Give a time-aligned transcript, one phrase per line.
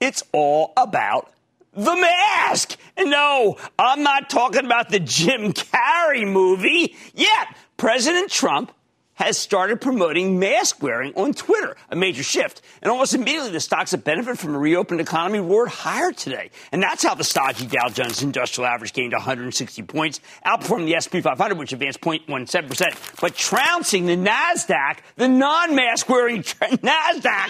[0.00, 1.32] It's all about
[1.72, 2.76] the mask.
[2.98, 7.56] No, I'm not talking about the Jim Carrey movie yet.
[7.76, 8.72] President Trump
[9.14, 12.62] has started promoting mask wearing on Twitter, a major shift.
[12.80, 16.50] And almost immediately, the stocks that benefit from a reopened economy roared higher today.
[16.70, 21.20] And that's how the stodgy Dow Jones Industrial Average gained 160 points, outperforming the S&P
[21.20, 27.48] 500, which advanced 0.17%, but trouncing the NASDAQ, the non-mask wearing NASDAQ,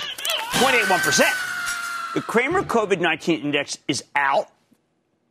[0.52, 1.57] 0.81%.
[2.18, 4.48] The Cramer COVID-19 index is out.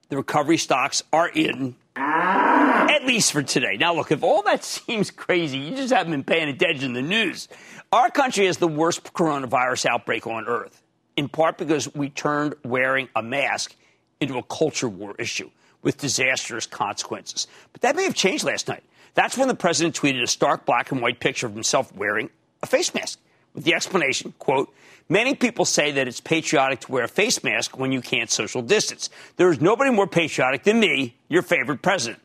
[0.08, 3.76] The recovery stocks are in at least for today.
[3.76, 7.06] Now, look, if all that seems crazy, you just haven't been paying attention to the
[7.06, 7.50] news.
[7.92, 10.82] Our country has the worst coronavirus outbreak on earth,
[11.18, 13.76] in part because we turned wearing a mask
[14.22, 15.52] into a culture war issue
[15.82, 17.48] with disastrous consequences.
[17.74, 18.86] But that may have changed last night.
[19.14, 22.30] That's when the president tweeted a stark black and white picture of himself wearing
[22.64, 23.20] a face mask
[23.58, 24.74] with the explanation, quote,
[25.10, 28.62] Many people say that it's patriotic to wear a face mask when you can't social
[28.62, 29.10] distance.
[29.38, 32.22] There is nobody more patriotic than me, your favorite president.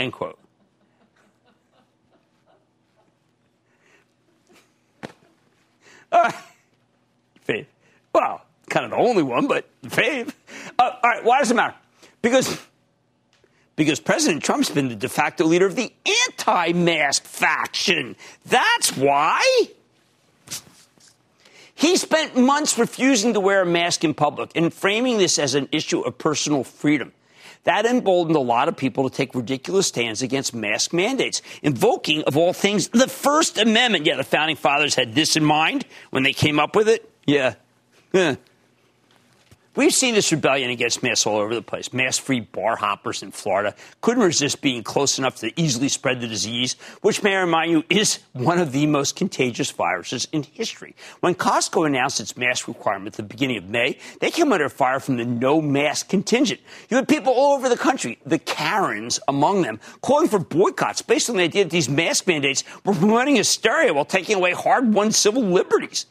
[0.00, 0.38] End quote.
[6.12, 6.34] Right.
[7.46, 7.66] Fave.
[8.12, 10.32] Well, kind of the only one, but fave.
[10.78, 11.74] Uh, all right, why does it matter?
[12.20, 12.60] Because
[13.76, 15.92] because President Trump's been the de facto leader of the
[16.28, 18.16] anti-mask faction.
[18.46, 19.68] That's why.
[21.74, 25.68] He spent months refusing to wear a mask in public and framing this as an
[25.72, 27.12] issue of personal freedom.
[27.64, 32.36] That emboldened a lot of people to take ridiculous stands against mask mandates, invoking, of
[32.36, 34.06] all things, the First Amendment.
[34.06, 37.10] Yeah, the founding fathers had this in mind when they came up with it.
[37.26, 37.54] Yeah.
[38.12, 38.36] yeah.
[39.76, 41.92] We've seen this rebellion against masks all over the place.
[41.92, 46.28] Mask free bar hoppers in Florida couldn't resist being close enough to easily spread the
[46.28, 50.94] disease, which, may I remind you, is one of the most contagious viruses in history.
[51.18, 55.00] When Costco announced its mask requirement at the beginning of May, they came under fire
[55.00, 56.60] from the no mask contingent.
[56.88, 61.28] You had people all over the country, the Karens among them, calling for boycotts based
[61.28, 65.10] on the idea that these mask mandates were promoting hysteria while taking away hard won
[65.10, 66.06] civil liberties.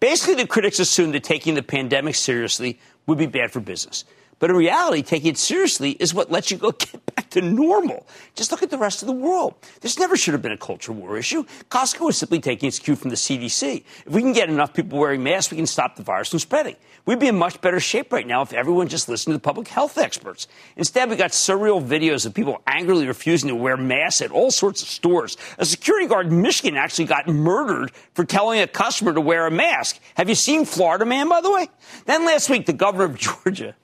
[0.00, 4.04] Basically, the critics assumed that taking the pandemic seriously would be bad for business.
[4.38, 8.06] But in reality, taking it seriously is what lets you go get back to normal.
[8.34, 9.54] Just look at the rest of the world.
[9.80, 11.44] This never should have been a culture war issue.
[11.70, 13.84] Costco is simply taking its cue from the CDC.
[14.06, 16.76] If we can get enough people wearing masks, we can stop the virus from spreading.
[17.04, 19.68] We'd be in much better shape right now if everyone just listened to the public
[19.68, 20.46] health experts.
[20.76, 24.82] Instead, we got surreal videos of people angrily refusing to wear masks at all sorts
[24.82, 25.36] of stores.
[25.56, 29.50] A security guard in Michigan actually got murdered for telling a customer to wear a
[29.50, 29.98] mask.
[30.14, 31.68] Have you seen Florida Man, by the way?
[32.04, 33.74] Then last week, the governor of Georgia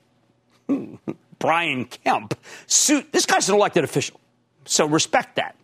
[1.39, 3.13] Brian Kemp suit.
[3.13, 4.21] This guy's an elected official,
[4.65, 5.57] so respect that.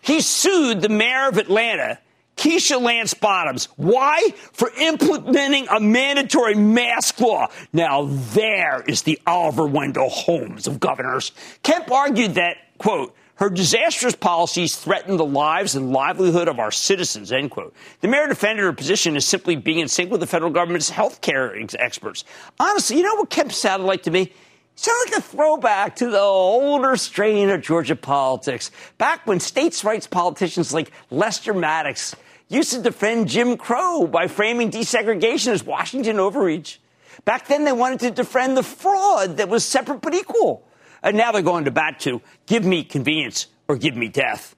[0.00, 1.98] He sued the mayor of Atlanta,
[2.36, 3.66] Keisha Lance Bottoms.
[3.76, 4.30] Why?
[4.52, 7.48] For implementing a mandatory mask law.
[7.72, 11.32] Now, there is the Oliver Wendell Holmes of governors.
[11.62, 17.30] Kemp argued that, quote, her disastrous policies threaten the lives and livelihood of our citizens,
[17.30, 17.72] end quote.
[18.00, 21.20] The mayor defended her position as simply being in sync with the federal government's health
[21.20, 22.24] care ex- experts.
[22.58, 24.32] Honestly, you know what Kemp sounded like to me?
[24.74, 30.08] Sounded like a throwback to the older strain of Georgia politics, back when states' rights
[30.08, 32.16] politicians like Lester Maddox
[32.48, 36.80] used to defend Jim Crow by framing desegregation as Washington overreach.
[37.24, 40.67] Back then, they wanted to defend the fraud that was separate but equal.
[41.02, 44.54] And now they're going to bat to give me convenience or give me death.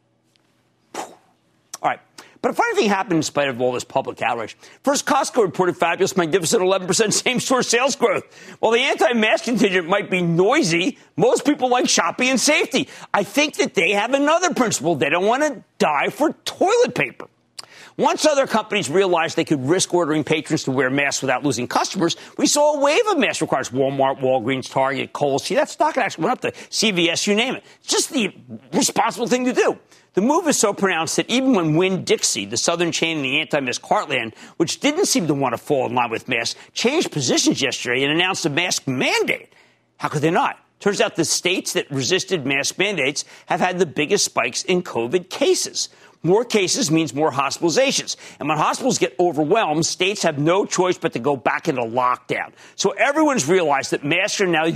[0.95, 1.09] All
[1.83, 2.01] right.
[2.43, 4.57] But a funny thing happened in spite of all this public outrage.
[4.83, 8.25] First, Costco reported fabulous, magnificent 11% same store sales growth.
[8.61, 12.89] While the anti mask contingent might be noisy, most people like shopping and safety.
[13.13, 14.95] I think that they have another principle.
[14.95, 17.29] They don't want to die for toilet paper.
[18.01, 22.17] Once other companies realized they could risk ordering patrons to wear masks without losing customers,
[22.39, 23.69] we saw a wave of mask requirements.
[23.69, 25.45] Walmart, Walgreens, Target, Kohl's.
[25.45, 27.65] See, that stock actually went up to CVS, you name it.
[27.81, 28.35] It's just the
[28.73, 29.79] responsible thing to do.
[30.15, 33.39] The move is so pronounced that even when Winn Dixie, the southern chain in the
[33.39, 37.61] anti-mask heartland, which didn't seem to want to fall in line with masks, changed positions
[37.61, 39.53] yesterday and announced a mask mandate.
[39.99, 40.59] How could they not?
[40.79, 45.29] Turns out the states that resisted mask mandates have had the biggest spikes in COVID
[45.29, 45.91] cases.
[46.23, 48.17] More cases means more hospitalizations.
[48.39, 52.53] And when hospitals get overwhelmed, states have no choice but to go back into lockdown.
[52.77, 54.71] So everyone's realized that masks are now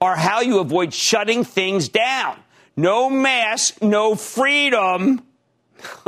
[0.00, 2.38] are how you avoid shutting things down.
[2.76, 5.22] No mask, no freedom.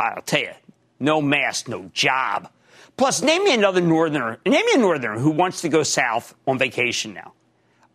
[0.00, 0.52] I'll tell you,
[0.98, 2.50] no mask, no job.
[2.96, 4.38] Plus, name me another northerner.
[4.44, 7.32] Name me a northerner who wants to go south on vacation now.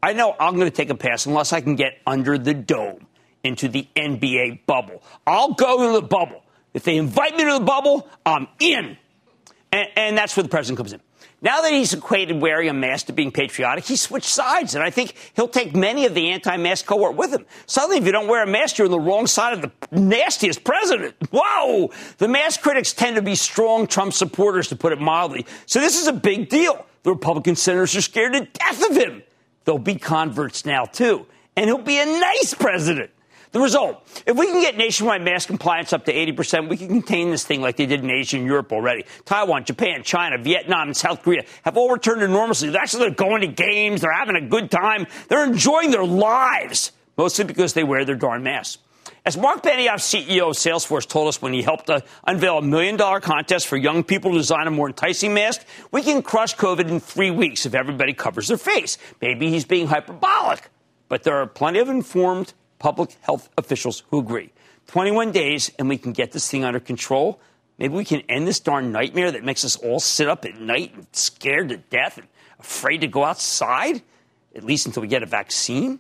[0.02, 3.06] I know I'm going to take a pass unless I can get under the dome
[3.46, 5.04] into the NBA bubble.
[5.26, 6.44] I'll go to the bubble.
[6.74, 8.98] If they invite me to the bubble, I'm in.
[9.72, 11.02] And, and that's where the president comes in.
[11.42, 14.90] Now that he's equated wearing a mask to being patriotic, he switched sides, and I
[14.90, 17.46] think he'll take many of the anti-mask cohort with him.
[17.68, 20.64] Suddenly, if you don't wear a mask, you're on the wrong side of the nastiest
[20.64, 21.16] president.
[21.32, 21.92] Whoa!
[22.18, 25.46] The mask critics tend to be strong Trump supporters, to put it mildly.
[25.66, 26.86] So this is a big deal.
[27.04, 29.22] The Republican senators are scared to death of him.
[29.66, 31.28] There'll be converts now, too.
[31.56, 33.12] And he'll be a nice president.
[33.56, 37.32] The result, if we can get nationwide mask compliance up to 80%, we can contain
[37.32, 39.06] this thing like they did in Asia and Europe already.
[39.24, 42.68] Taiwan, Japan, China, Vietnam, and South Korea have all returned to normalcy.
[42.68, 44.02] They're actually going to games.
[44.02, 45.08] They're having a good time.
[45.30, 48.80] They're enjoying their lives, mostly because they wear their darn masks.
[49.26, 51.90] As Mark Benioff, CEO of Salesforce, told us when he helped
[52.26, 56.02] unveil a million dollar contest for young people to design a more enticing mask, we
[56.02, 58.98] can crush COVID in three weeks if everybody covers their face.
[59.22, 60.70] Maybe he's being hyperbolic,
[61.08, 64.52] but there are plenty of informed public health officials who agree.
[64.88, 67.40] 21 days, and we can get this thing under control.
[67.78, 70.94] Maybe we can end this darn nightmare that makes us all sit up at night
[70.96, 72.28] and scared to death and
[72.60, 74.02] afraid to go outside,
[74.56, 76.00] at least until we get a vaccine.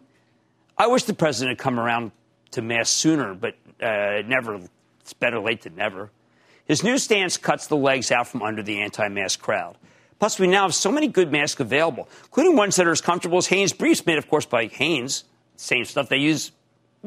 [0.77, 2.11] I wish the president had come around
[2.51, 4.59] to mass sooner, but uh, never.
[5.01, 6.09] It's better late than never.
[6.65, 9.77] His new stance cuts the legs out from under the anti mask crowd.
[10.17, 13.37] Plus, we now have so many good masks available, including ones that are as comfortable
[13.37, 15.25] as Hanes briefs, made, of course, by Hanes.
[15.57, 16.51] Same stuff they use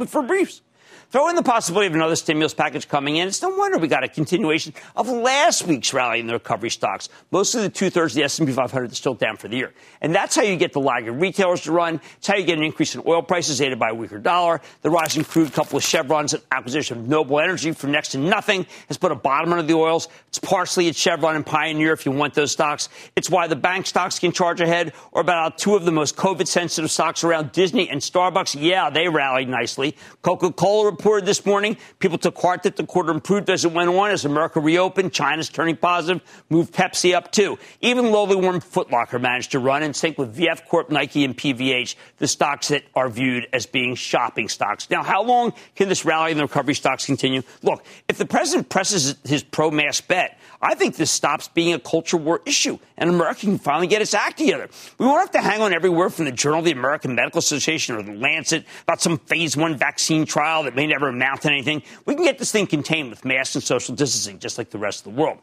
[0.07, 0.63] for briefs.
[1.11, 3.29] Throw in the possibility of another stimulus package coming in.
[3.29, 7.09] It's no wonder we got a continuation of last week's rally in the recovery stocks.
[7.31, 9.73] Most of the two thirds of the S&P 500 is still down for the year.
[10.03, 12.03] And that's how you get the lagging retailers to run.
[12.19, 14.61] It's how you get an increase in oil prices aided by a weaker dollar.
[14.83, 18.99] The rising crude couple with Chevron's acquisition of Noble Energy for next to nothing has
[18.99, 20.09] put a bottom under the oils.
[20.27, 22.91] It's partially at Chevron and Pioneer if you want those stocks.
[23.17, 26.47] It's why the bank stocks can charge ahead or about two of the most COVID
[26.47, 28.61] sensitive stocks around Disney and Starbucks.
[28.61, 29.97] Yeah, they rallied nicely.
[30.21, 31.77] Coca-Cola reported this morning.
[32.01, 34.11] People took heart that the quarter improved as it went on.
[34.11, 37.57] As America reopened, China's turning positive, moved Pepsi up too.
[37.81, 41.95] Even lowly warm Footlocker managed to run in sync with VF Corp, Nike, and PVH,
[42.17, 44.91] the stocks that are viewed as being shopping stocks.
[44.91, 47.43] Now, how long can this rally in the recovery stocks continue?
[47.63, 52.17] Look, if the president presses his pro-mask bet, I think this stops being a culture
[52.17, 54.69] war issue and America can finally get its act together.
[54.99, 57.39] We won't have to hang on every word from the Journal of the American Medical
[57.39, 61.51] Association or the Lancet about some phase one vaccine trial that may never amount to
[61.51, 61.83] anything.
[62.07, 65.07] We can get this thing contained with masks and social distancing, just like the rest
[65.07, 65.39] of the world.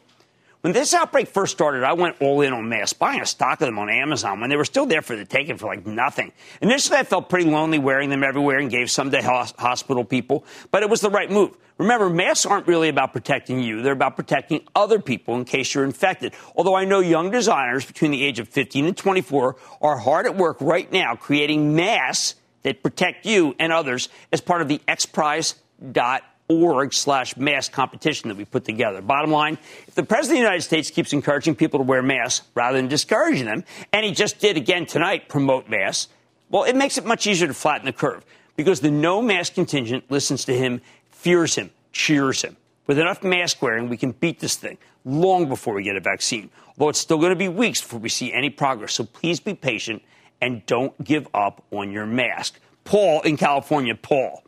[0.65, 3.67] When this outbreak first started, I went all in on masks, buying a stock of
[3.67, 6.31] them on Amazon when they were still there for the taking for like nothing.
[6.59, 10.81] Initially, I felt pretty lonely wearing them everywhere and gave some to hospital people, but
[10.81, 11.55] it was the right move.
[11.77, 13.83] Remember, masks aren't really about protecting you.
[13.83, 16.33] They're about protecting other people in case you're infected.
[16.55, 20.35] Although I know young designers between the age of 15 and 24 are hard at
[20.35, 26.23] work right now creating masks that protect you and others as part of the XPRIZE.org
[26.47, 29.01] org slash mask competition that we put together.
[29.01, 32.47] Bottom line, if the President of the United States keeps encouraging people to wear masks
[32.53, 36.11] rather than discouraging them, and he just did again tonight promote masks,
[36.49, 38.23] well, it makes it much easier to flatten the curve
[38.55, 42.55] because the no mask contingent listens to him, fears him, cheers him.
[42.87, 46.49] With enough mask wearing, we can beat this thing long before we get a vaccine.
[46.77, 48.93] Although it's still going to be weeks before we see any progress.
[48.93, 50.03] So please be patient
[50.41, 52.59] and don't give up on your mask.
[52.83, 53.95] Paul in California.
[53.95, 54.43] Paul.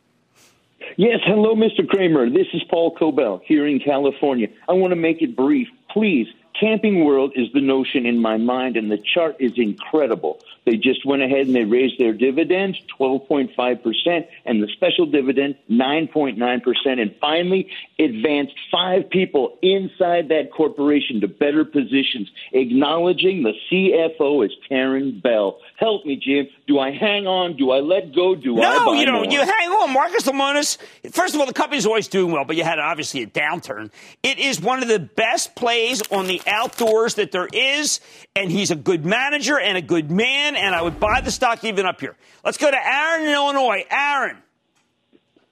[0.95, 1.87] Yes, hello, Mr.
[1.87, 2.29] Cramer.
[2.29, 4.47] This is Paul Cobell here in California.
[4.67, 5.67] I want to make it brief.
[5.89, 6.27] Please
[6.59, 10.39] Camping World is the notion in my mind, and the chart is incredible.
[10.67, 17.01] They just went ahead and they raised their dividends 12.5%, and the special dividend 9.9%,
[17.01, 24.51] and finally advanced five people inside that corporation to better positions, acknowledging the CFO is
[24.67, 25.57] Karin Bell.
[25.77, 26.47] Help me, Jim.
[26.67, 27.55] Do I hang on?
[27.55, 28.35] Do I let go?
[28.35, 28.77] Do no, I?
[28.85, 29.31] No, you don't.
[29.31, 29.93] You hang on.
[29.93, 30.77] Marcus Lemonis,
[31.11, 33.89] first of all, the company's always doing well, but you had obviously a downturn.
[34.21, 38.01] It is one of the best plays on the outdoors that there is,
[38.35, 41.63] and he's a good manager and a good man, and I would buy the stock
[41.63, 42.15] even up here.
[42.43, 43.85] Let's go to Aaron in Illinois.
[43.89, 44.37] Aaron.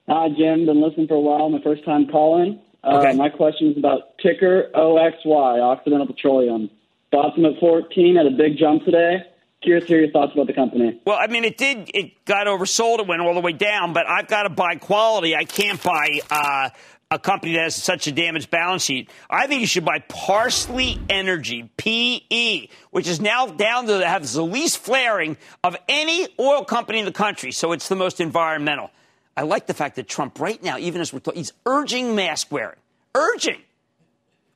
[0.08, 0.66] Hi, Jim.
[0.66, 1.48] Been listening for a while.
[1.48, 2.60] My first time calling.
[2.84, 3.16] Uh, okay.
[3.16, 6.70] my question is about ticker OXY, Occidental Petroleum.
[7.10, 9.24] Bought them at 14 at a big jump today.
[9.62, 11.00] Curious to hear your thoughts about the company.
[11.04, 11.90] Well, I mean, it did.
[11.92, 13.00] It got oversold.
[13.00, 13.92] It went all the way down.
[13.92, 15.34] But I've got to buy quality.
[15.34, 16.70] I can't buy uh,
[17.10, 19.10] a company that has such a damaged balance sheet.
[19.30, 24.42] I think you should buy Parsley Energy, PE, which is now down to have the
[24.42, 27.52] least flaring of any oil company in the country.
[27.52, 28.90] So it's the most environmental.
[29.36, 32.50] I like the fact that Trump, right now, even as we're talking, he's urging mask
[32.50, 32.78] wearing.
[33.14, 33.60] Urging.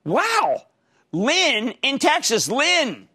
[0.04, 0.62] Wow.
[1.12, 2.49] Lynn in Texas.
[2.49, 3.09] Lynn.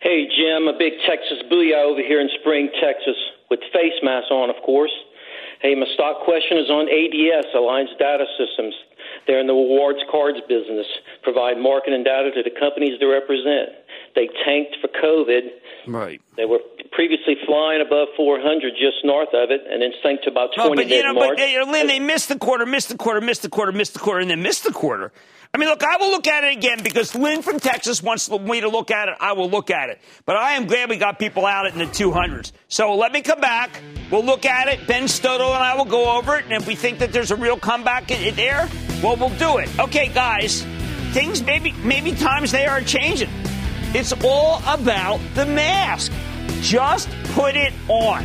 [0.00, 3.14] Hey, Jim, a big Texas booyah over here in Spring, Texas,
[3.48, 4.90] with face masks on, of course.
[5.62, 8.74] Hey, my stock question is on ADS, Alliance Data Systems.
[9.26, 10.86] They're in the rewards cards business,
[11.22, 13.70] provide marketing data to the companies they represent.
[14.16, 15.54] They tanked for COVID.
[15.86, 16.20] Right.
[16.36, 16.58] They were
[16.90, 20.74] previously flying above 400 just north of it, and then sank to about 20 oh,
[20.74, 23.44] but, you know, but, you know, Lynn, they missed the quarter, missed the quarter, missed
[23.44, 25.12] the quarter, missed the quarter, and then missed the quarter.
[25.54, 28.62] I mean, look, I will look at it again because Lynn from Texas wants me
[28.62, 29.16] to look at it.
[29.20, 30.00] I will look at it.
[30.24, 32.52] But I am glad we got people out in the 200s.
[32.68, 33.68] So let me come back.
[34.10, 34.86] We'll look at it.
[34.86, 36.44] Ben Stoddle and I will go over it.
[36.44, 38.66] And if we think that there's a real comeback in there,
[39.02, 39.68] well, we'll do it.
[39.78, 40.62] Okay, guys,
[41.12, 43.28] things maybe, maybe times they are changing.
[43.94, 46.12] It's all about the mask.
[46.62, 48.24] Just put it on.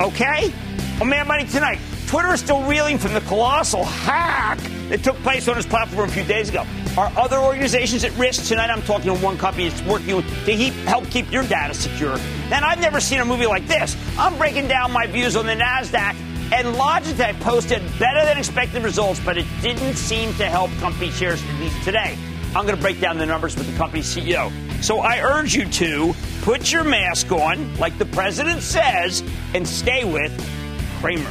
[0.00, 0.52] Okay?
[1.00, 1.80] On Mad Money tonight.
[2.08, 6.12] Twitter is still reeling from the colossal hack that took place on its platform a
[6.12, 6.64] few days ago.
[6.96, 8.46] Are other organizations at risk?
[8.46, 12.16] Tonight I'm talking to one company that's working to keep, help keep your data secure.
[12.48, 13.94] Then I've never seen a movie like this.
[14.16, 16.14] I'm breaking down my views on the NASDAQ,
[16.50, 21.42] and Logitech posted better than expected results, but it didn't seem to help company shares,
[21.44, 22.16] at least today.
[22.56, 24.50] I'm going to break down the numbers with the company's CEO.
[24.82, 29.22] So I urge you to put your mask on, like the president says,
[29.52, 30.32] and stay with
[31.00, 31.30] Cramer.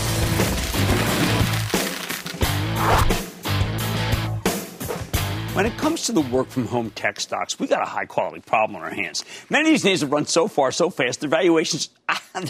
[5.53, 8.39] When it comes to the work from home tech stocks, we got a high quality
[8.39, 9.25] problem on our hands.
[9.49, 12.23] Many of these names have run so far, so fast, their valuations, ah,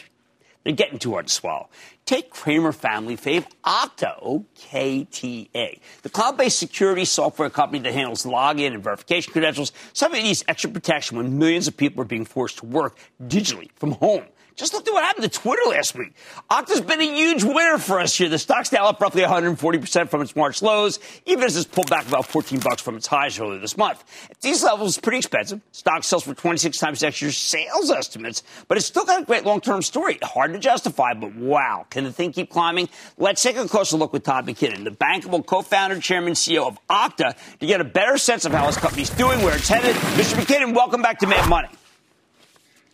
[0.63, 1.67] they're getting too hard to swallow.
[2.05, 8.84] Take Cramer family fave Okta, O-K-T-A, the cloud-based security software company that handles login and
[8.84, 9.72] verification credentials.
[9.93, 13.70] Some of these extra protection when millions of people are being forced to work digitally
[13.75, 14.25] from home.
[14.58, 16.13] Just look at what happened to Twitter last week.
[16.51, 18.27] Okta's been a huge winner for us here.
[18.27, 22.08] The stock's now up roughly 140% from its March lows, even as it's pulled back
[22.08, 24.03] about 14 bucks from its highs earlier this month.
[24.29, 25.62] At these levels, it's pretty expensive.
[25.72, 29.46] Stock sells for 26 times next year's sales estimates, but it's still got a great
[29.46, 30.20] long-term story.
[30.22, 32.89] Hard to justify, but wow, can the thing keep climbing?
[33.17, 37.36] Let's take a closer look with Todd McKinnon, the bankable co-founder, chairman, CEO of Okta,
[37.60, 39.96] to get a better sense of how his company's doing, where it's headed.
[39.96, 40.41] Mr.
[40.41, 41.70] McKinnon, welcome back to Mad Money.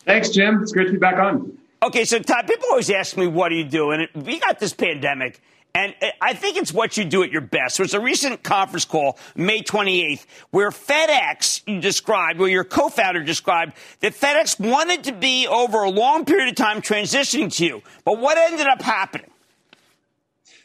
[0.06, 0.62] Thanks, Jim.
[0.62, 1.58] It's great to be back on.
[1.82, 3.92] Okay, so Todd, people always ask me, what do you do?
[3.92, 5.42] And we got this pandemic.
[5.78, 7.76] And uh, I think it's what you do at your best.
[7.76, 13.74] So it's a recent conference call, May 28th, where FedEx described, where your co-founder described
[14.00, 17.84] that FedEx wanted to be over a long period of time transitioning to you.
[18.06, 19.30] But what ended up happening?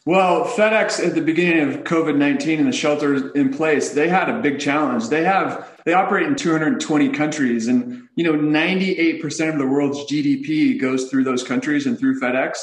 [0.06, 4.30] Well, FedEx at the beginning of COVID nineteen and the shelters in place, they had
[4.30, 5.10] a big challenge.
[5.10, 10.10] They have they operate in 220 countries, and you know 98 percent of the world's
[10.10, 12.56] GDP goes through those countries and through FedEx.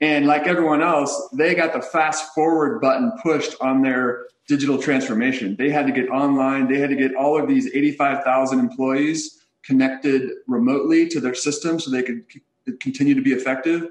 [0.00, 5.56] And like everyone else, they got the fast forward button pushed on their digital transformation.
[5.56, 6.68] They had to get online.
[6.68, 11.90] They had to get all of these 85,000 employees connected remotely to their system so
[11.90, 12.24] they could
[12.80, 13.88] continue to be effective.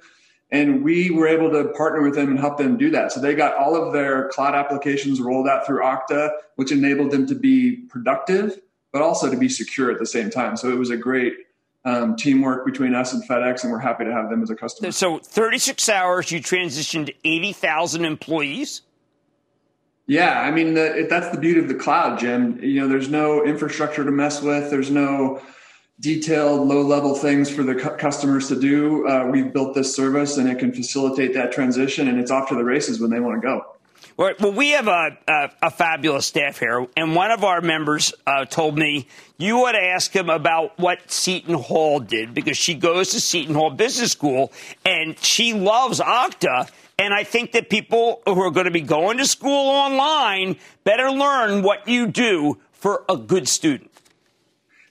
[0.51, 3.11] And we were able to partner with them and help them do that.
[3.11, 7.25] So they got all of their cloud applications rolled out through Okta, which enabled them
[7.27, 8.59] to be productive,
[8.93, 10.55] but also to be secure at the same time.
[10.55, 11.33] So it was a great
[11.85, 14.91] um, teamwork between us and FedEx, and we're happy to have them as a customer.
[14.91, 18.81] So 36 hours, you transitioned 80,000 employees?
[20.07, 22.59] Yeah, I mean the, that's the beauty of the cloud, Jim.
[22.61, 24.69] You know, there's no infrastructure to mess with.
[24.69, 25.41] There's no
[25.99, 29.07] detailed low level things for the cu- customers to do.
[29.07, 32.55] Uh, we've built this service and it can facilitate that transition, and it's off to
[32.55, 33.74] the races when they want to go.
[34.17, 38.45] Well, we have a, a, a, fabulous staff here, and one of our members uh,
[38.45, 39.07] told me
[39.37, 43.55] you ought to ask him about what Seton Hall did because she goes to Seton
[43.55, 44.53] Hall Business School
[44.85, 46.69] and she loves Okta.
[46.97, 50.55] And I think that people who are going to be going to school online
[50.85, 53.91] better learn what you do for a good student.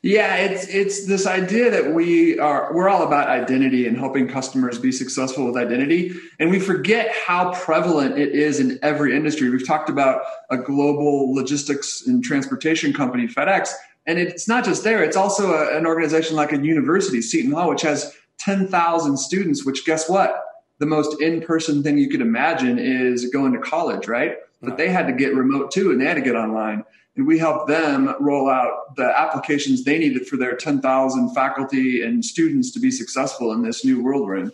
[0.04, 4.78] Yeah, it's it's this idea that we are we're all about identity and helping customers
[4.78, 9.48] be successful with identity, and we forget how prevalent it is in every industry.
[9.48, 10.20] We've talked about
[10.50, 13.70] a global logistics and transportation company, FedEx,
[14.06, 15.02] and it's not just there.
[15.02, 19.64] It's also a, an organization like a university, Seton Hall, which has ten thousand students.
[19.64, 20.38] Which guess what?
[20.80, 24.36] The most in-person thing you could imagine is going to college, right?
[24.60, 26.84] But they had to get remote too, and they had to get online
[27.16, 32.24] and we helped them roll out the applications they needed for their 10,000 faculty and
[32.24, 34.52] students to be successful in this new world we're in.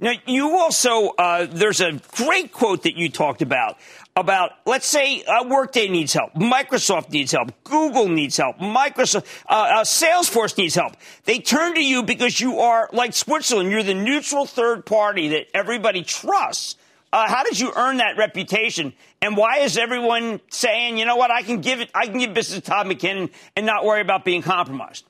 [0.00, 3.78] Now, you also, uh, there's a great quote that you talked about,
[4.14, 9.80] about, let's say, uh, Workday needs help, Microsoft needs help, Google needs help, Microsoft, uh,
[9.80, 10.92] uh, Salesforce needs help.
[11.24, 15.46] They turn to you because you are, like Switzerland, you're the neutral third party that
[15.52, 16.76] everybody trusts.
[17.12, 18.92] Uh, how did you earn that reputation?
[19.22, 22.34] And why is everyone saying, you know what, I can give it, I can give
[22.34, 25.04] business to Todd McKinnon and not worry about being compromised?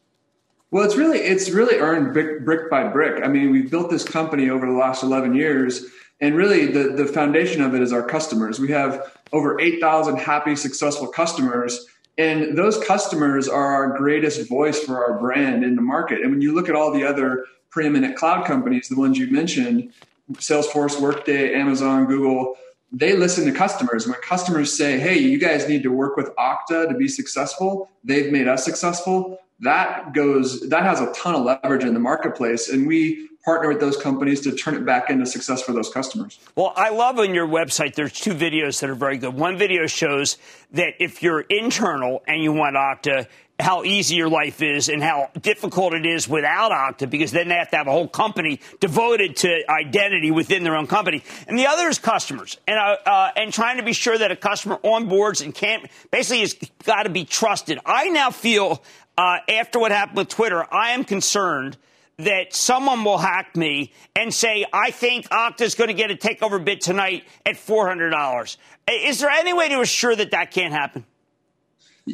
[0.70, 3.24] Well, it's really it's really earned brick, brick by brick.
[3.24, 5.86] I mean, we've built this company over the last 11 years,
[6.20, 8.60] and really the the foundation of it is our customers.
[8.60, 11.86] We have over 8,000 happy, successful customers,
[12.18, 16.20] and those customers are our greatest voice for our brand in the market.
[16.20, 19.92] And when you look at all the other preeminent cloud companies, the ones you mentioned,
[20.34, 22.56] Salesforce, Workday, Amazon, Google,
[22.92, 24.06] they listen to customers.
[24.06, 28.32] When customers say, hey, you guys need to work with Okta to be successful, they've
[28.32, 29.38] made us successful.
[29.60, 32.68] That goes, that has a ton of leverage in the marketplace.
[32.68, 36.38] And we partner with those companies to turn it back into success for those customers.
[36.54, 39.34] Well, I love on your website, there's two videos that are very good.
[39.34, 40.36] One video shows
[40.72, 43.26] that if you're internal and you want Okta,
[43.60, 47.56] how easy your life is and how difficult it is without Okta because then they
[47.56, 51.24] have to have a whole company devoted to identity within their own company.
[51.48, 54.36] And the other is customers and, uh, uh, and trying to be sure that a
[54.36, 57.80] customer onboards and can't basically has got to be trusted.
[57.84, 58.82] I now feel
[59.16, 61.76] uh, after what happened with Twitter, I am concerned
[62.18, 66.16] that someone will hack me and say, I think Okta is going to get a
[66.16, 68.56] takeover bid tonight at $400.
[68.90, 71.04] Is there any way to assure that that can't happen?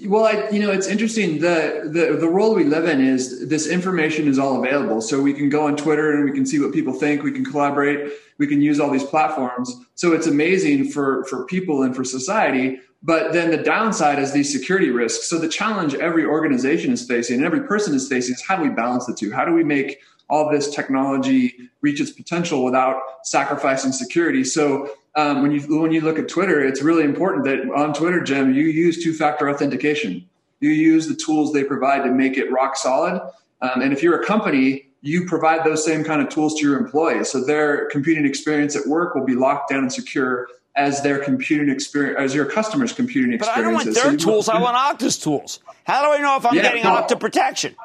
[0.06, 1.38] Well, I, you know, it's interesting.
[1.40, 5.00] The, the the world we live in is this information is all available.
[5.00, 7.22] So we can go on Twitter and we can see what people think.
[7.22, 8.12] We can collaborate.
[8.38, 9.74] We can use all these platforms.
[9.94, 12.80] So it's amazing for for people and for society.
[13.02, 15.28] But then the downside is these security risks.
[15.28, 18.62] So the challenge every organization is facing and every person is facing is how do
[18.62, 19.30] we balance the two?
[19.30, 24.42] How do we make all this technology reach its potential without sacrificing security?
[24.42, 28.20] So um, when you when you look at Twitter, it's really important that on Twitter,
[28.20, 30.28] Jim, you use two factor authentication.
[30.60, 33.20] You use the tools they provide to make it rock solid.
[33.60, 36.78] Um, and if you're a company, you provide those same kind of tools to your
[36.78, 41.18] employees, so their computing experience at work will be locked down and secure as their
[41.22, 43.56] computing experience, as your customers' computing experience.
[43.56, 44.48] But I don't want their so tools.
[44.48, 45.60] I want Okta's tools.
[45.84, 47.76] How do I know if I'm yeah, getting no, protection?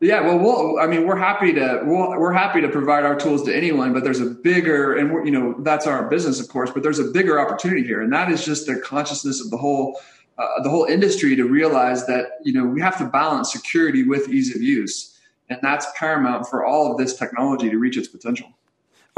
[0.00, 3.14] Yeah, well, we'll, I mean, we're happy to we we are happy to provide our
[3.14, 6.70] tools to anyone, but there's a bigger, and you know, that's our business, of course.
[6.70, 10.00] But there's a bigger opportunity here, and that is just the consciousness of the whole
[10.38, 14.30] uh, the whole industry to realize that you know we have to balance security with
[14.30, 15.18] ease of use,
[15.50, 18.48] and that's paramount for all of this technology to reach its potential.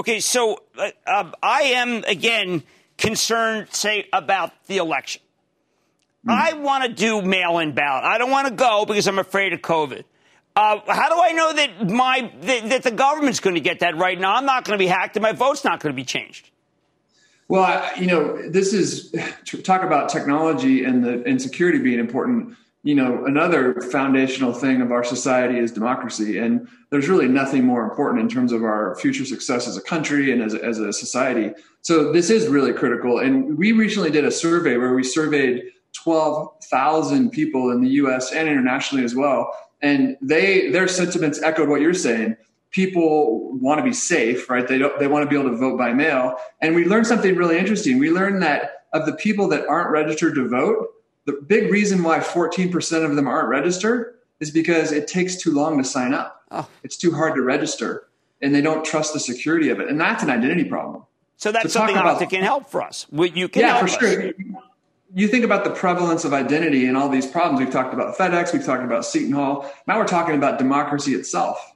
[0.01, 2.65] Okay, so uh, um, I am again
[2.99, 5.23] concerned, say, about the election.
[6.27, 6.33] Mm.
[6.33, 8.05] I want to do mail-in ballot.
[8.05, 10.05] I don't want to go because I'm afraid of COVID.
[10.55, 13.97] Uh, how do I know that my that, that the government's going to get that
[13.97, 14.35] right now?
[14.35, 16.51] I'm not going to be hacked and my vote's not going to be changed.
[17.49, 19.15] Well, I, you know, this is
[19.65, 22.57] talk about technology and the and security being important.
[22.85, 27.85] You know, another foundational thing of our society is democracy, and there's really nothing more
[27.85, 31.53] important in terms of our future success as a country and as as a society.
[31.83, 33.19] So this is really critical.
[33.19, 38.33] And we recently did a survey where we surveyed 12,000 people in the U.S.
[38.33, 42.37] and internationally as well, and they their sentiments echoed what you're saying
[42.73, 44.67] people want to be safe, right?
[44.67, 46.37] They don't, they want to be able to vote by mail.
[46.61, 47.99] And we learned something really interesting.
[47.99, 50.89] We learned that of the people that aren't registered to vote,
[51.27, 55.79] the big reason why 14% of them aren't registered is because it takes too long
[55.79, 56.43] to sign up.
[56.51, 56.69] Oh.
[56.83, 58.09] It's too hard to register
[58.41, 59.89] and they don't trust the security of it.
[59.89, 61.05] And that's an identity problem.
[61.37, 63.07] So that's so something about, that can help for us.
[63.13, 64.35] You can yeah, for us.
[65.15, 67.61] You think about the prevalence of identity and all these problems.
[67.61, 68.53] We've talked about FedEx.
[68.53, 69.71] We've talked about Seton Hall.
[69.87, 71.73] Now we're talking about democracy itself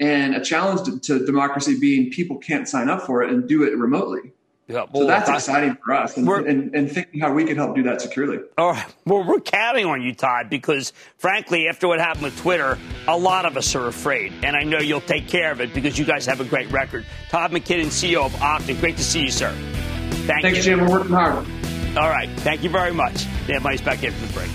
[0.00, 3.62] and a challenge to, to, democracy being people can't sign up for it and do
[3.62, 4.32] it remotely.
[4.68, 7.74] Yeah, well, so that's exciting for us and, and, and, thinking how we can help
[7.74, 8.38] do that securely.
[8.56, 8.94] All right.
[9.04, 13.44] Well, we're counting on you, Todd, because frankly, after what happened with Twitter, a lot
[13.44, 14.32] of us are afraid.
[14.42, 17.04] And I know you'll take care of it because you guys have a great record.
[17.28, 18.78] Todd McKinnon, CEO of Okta.
[18.80, 19.52] Great to see you, sir.
[19.52, 20.50] Thank you.
[20.50, 20.62] Thanks, you.
[20.62, 20.80] Jim.
[20.80, 21.46] We're working hard.
[21.96, 22.28] All right.
[22.40, 23.26] Thank you very much.
[23.48, 24.50] Mad Money's back after the break.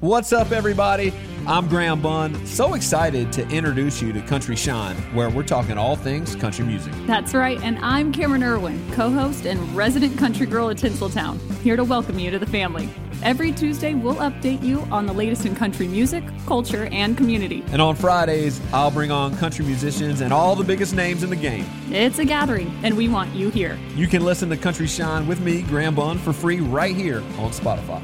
[0.00, 1.14] What's up, everybody?
[1.44, 2.46] I'm Graham Bunn.
[2.46, 6.92] So excited to introduce you to Country Shine, where we're talking all things country music.
[7.04, 11.74] That's right, and I'm Cameron Irwin, co host and resident country girl at Tinseltown, here
[11.74, 12.88] to welcome you to the family.
[13.24, 17.64] Every Tuesday, we'll update you on the latest in country music, culture, and community.
[17.72, 21.36] And on Fridays, I'll bring on country musicians and all the biggest names in the
[21.36, 21.66] game.
[21.90, 23.76] It's a gathering, and we want you here.
[23.96, 27.50] You can listen to Country Shine with me, Graham Bunn, for free right here on
[27.50, 28.00] Spotify.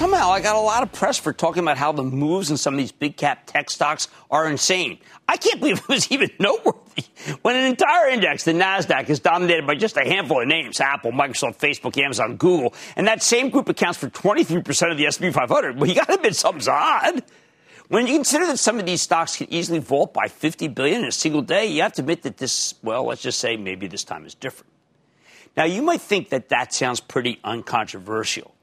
[0.00, 2.72] Somehow I got a lot of press for talking about how the moves in some
[2.72, 4.98] of these big cap tech stocks are insane.
[5.28, 7.04] I can't believe it was even noteworthy
[7.42, 11.12] when an entire index, the NASDAQ, is dominated by just a handful of names Apple,
[11.12, 15.78] Microsoft, Facebook, Amazon, Google, and that same group accounts for 23% of the S&P 500.
[15.78, 17.22] Well, you got to admit something's odd.
[17.88, 21.08] When you consider that some of these stocks can easily vault by 50 billion in
[21.08, 24.04] a single day, you have to admit that this, well, let's just say maybe this
[24.04, 24.72] time is different.
[25.58, 28.54] Now, you might think that that sounds pretty uncontroversial.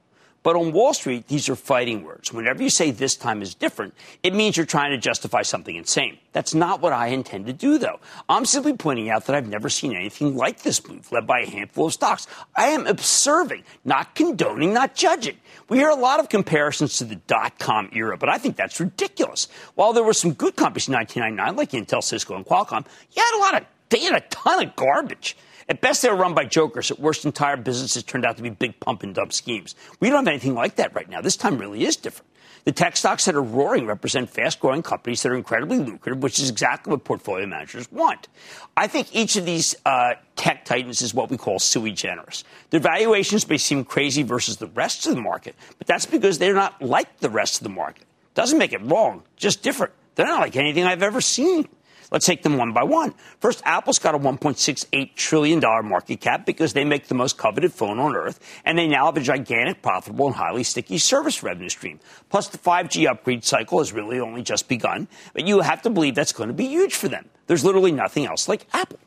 [0.43, 2.31] But on Wall Street, these are fighting words.
[2.31, 6.19] Whenever you say this time is different, it means you're trying to justify something insane.
[6.31, 7.99] That's not what I intend to do, though.
[8.29, 11.49] I'm simply pointing out that I've never seen anything like this move, led by a
[11.49, 12.27] handful of stocks.
[12.55, 15.37] I am observing, not condoning, not judging.
[15.67, 18.79] We hear a lot of comparisons to the dot com era, but I think that's
[18.79, 19.49] ridiculous.
[19.75, 23.37] While there were some good companies in 1999, like Intel, Cisco, and Qualcomm, you had
[23.37, 25.35] a lot of, they had a ton of garbage.
[25.69, 26.91] At best, they were run by jokers.
[26.91, 29.75] At worst, entire businesses turned out to be big pump and dump schemes.
[29.99, 31.21] We don't have anything like that right now.
[31.21, 32.29] This time really is different.
[32.63, 36.37] The tech stocks that are roaring represent fast growing companies that are incredibly lucrative, which
[36.37, 38.27] is exactly what portfolio managers want.
[38.75, 42.43] I think each of these uh, tech titans is what we call sui generis.
[42.69, 46.53] Their valuations may seem crazy versus the rest of the market, but that's because they're
[46.53, 48.03] not like the rest of the market.
[48.33, 49.93] Doesn't make it wrong, just different.
[50.15, 51.69] They're not like anything I've ever seen.
[52.11, 53.13] Let's take them one by one.
[53.39, 57.99] First, Apple's got a $1.68 trillion market cap because they make the most coveted phone
[57.99, 61.99] on earth, and they now have a gigantic, profitable, and highly sticky service revenue stream.
[62.29, 66.15] Plus, the 5G upgrade cycle has really only just begun, but you have to believe
[66.15, 67.27] that's going to be huge for them.
[67.47, 68.99] There's literally nothing else like Apple.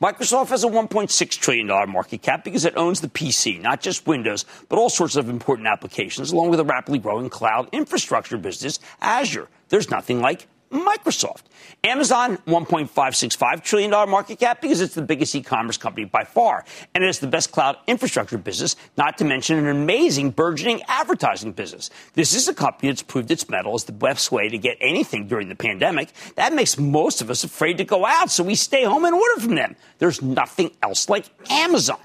[0.00, 4.46] Microsoft has a $1.6 trillion market cap because it owns the PC, not just Windows,
[4.70, 9.46] but all sorts of important applications, along with a rapidly growing cloud infrastructure business, Azure.
[9.68, 11.42] There's nothing like Microsoft.
[11.82, 16.64] Amazon, $1.565 trillion market cap because it's the biggest e-commerce company by far.
[16.94, 21.52] And it is the best cloud infrastructure business, not to mention an amazing burgeoning advertising
[21.52, 21.90] business.
[22.14, 25.26] This is a company that's proved its mettle as the best way to get anything
[25.26, 26.12] during the pandemic.
[26.36, 29.40] That makes most of us afraid to go out, so we stay home and order
[29.40, 29.76] from them.
[29.98, 31.98] There's nothing else like Amazon.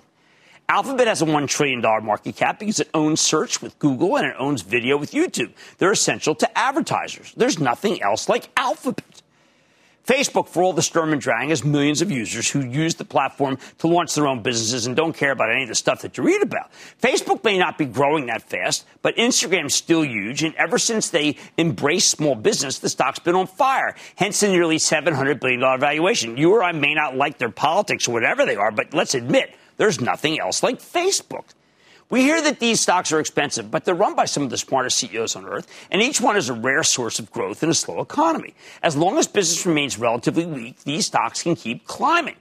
[0.68, 4.36] Alphabet has a $1 trillion market cap because it owns search with Google and it
[4.40, 5.54] owns video with YouTube.
[5.78, 7.34] They're essential to advertisers.
[7.38, 9.22] There's nothing else like Alphabet.
[10.08, 13.58] Facebook, for all the Sturm and Drang, has millions of users who use the platform
[13.80, 16.24] to launch their own businesses and don't care about any of the stuff that you
[16.24, 16.72] read about.
[17.02, 21.38] Facebook may not be growing that fast, but Instagram's still huge, and ever since they
[21.58, 23.96] embraced small business, the stock's been on fire.
[24.16, 26.38] Hence the nearly $700 billion valuation.
[26.38, 29.56] You or I may not like their politics or whatever they are, but let's admit,
[29.78, 31.46] there's nothing else like Facebook.
[32.10, 34.98] We hear that these stocks are expensive, but they're run by some of the smartest
[35.00, 38.00] CEOs on earth, and each one is a rare source of growth in a slow
[38.00, 38.54] economy.
[38.84, 42.36] As long as business remains relatively weak, these stocks can keep climbing.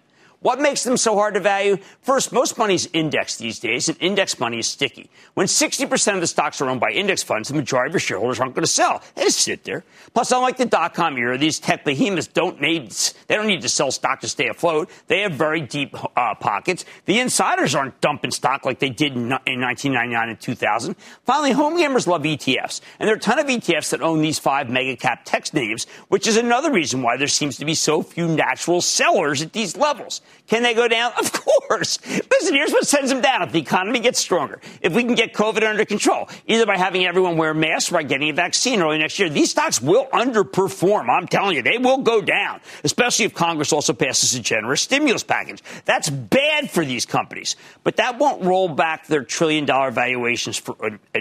[0.44, 1.78] What makes them so hard to value?
[2.02, 5.08] First, most money is indexed these days, and index money is sticky.
[5.32, 8.40] When 60% of the stocks are owned by index funds, the majority of your shareholders
[8.40, 9.02] aren't going to sell.
[9.14, 9.84] They just sit there.
[10.12, 12.90] Plus, unlike the dot-com era, these tech behemoths don't need,
[13.26, 14.90] they don't need to sell stock to stay afloat.
[15.06, 16.84] They have very deep uh, pockets.
[17.06, 20.94] The insiders aren't dumping stock like they did in, in 1999 and 2000.
[21.24, 24.38] Finally, home gamers love ETFs, and there are a ton of ETFs that own these
[24.38, 28.02] five mega cap tech names, which is another reason why there seems to be so
[28.02, 30.20] few natural sellers at these levels.
[30.46, 31.12] Can they go down?
[31.18, 31.98] Of course.
[32.06, 34.60] Listen, here's what sends them down if the economy gets stronger.
[34.82, 38.02] If we can get COVID under control, either by having everyone wear masks or by
[38.02, 41.08] getting a vaccine early next year, these stocks will underperform.
[41.08, 45.22] I'm telling you, they will go down, especially if Congress also passes a generous stimulus
[45.22, 45.62] package.
[45.86, 50.76] That's bad for these companies, but that won't roll back their trillion dollar valuations for,
[50.84, 51.20] uh, uh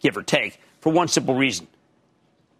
[0.00, 1.68] give or take, for one simple reason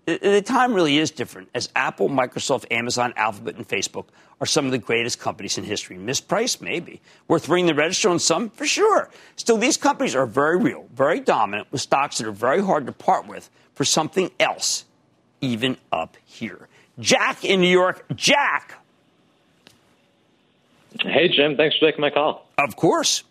[0.07, 4.07] the time really is different as Apple, Microsoft, Amazon, Alphabet, and Facebook
[4.40, 5.97] are some of the greatest companies in history.
[5.97, 7.01] Mispriced, maybe.
[7.27, 9.11] Worth ringing the register on some, for sure.
[9.35, 12.92] Still, these companies are very real, very dominant, with stocks that are very hard to
[12.92, 14.85] part with for something else,
[15.40, 16.69] even up here.
[17.01, 18.05] Jack in New York.
[18.14, 18.81] Jack.
[21.01, 21.57] Hey, Jim.
[21.57, 22.49] Thanks for taking my call.
[22.59, 23.25] Of course.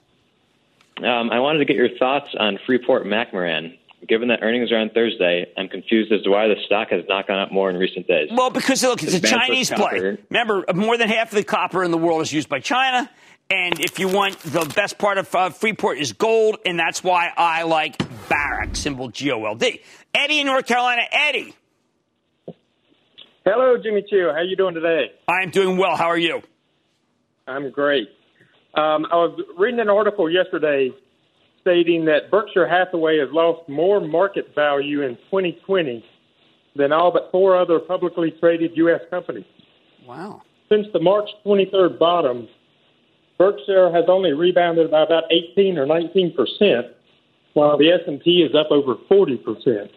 [0.98, 3.78] Um, I wanted to get your thoughts on Freeport McMoran.
[4.08, 7.28] Given that earnings are on Thursday, I'm confused as to why the stock has not
[7.28, 8.30] gone up more in recent days.
[8.32, 10.18] Well, because look, it's, a Chinese play.
[10.30, 13.10] Remember, more than half of the copper in the world is used by China.
[13.50, 17.32] And if you want the best part of uh, Freeport is gold, and that's why
[17.36, 19.82] I like Barrick, symbol G O L D.
[20.13, 21.54] Eddie in North Carolina, Eddie.
[23.46, 24.30] Hello, Jimmy Choo.
[24.32, 25.12] How are you doing today?
[25.28, 25.96] I am doing well.
[25.96, 26.41] How are you?
[27.48, 28.10] I'm great.
[28.74, 30.91] Um, I was reading an article yesterday
[31.65, 36.06] stating that Berkshire Hathaway has lost more market value in 2020
[36.75, 39.01] than all but four other publicly traded U.S.
[39.10, 39.45] companies.
[40.08, 40.43] Wow.
[40.69, 42.47] Since the March 23rd bottom,
[43.39, 46.88] Berkshire has only rebounded by about 18 or 19 percent,
[47.54, 49.91] while the S&P is up over 40 percent.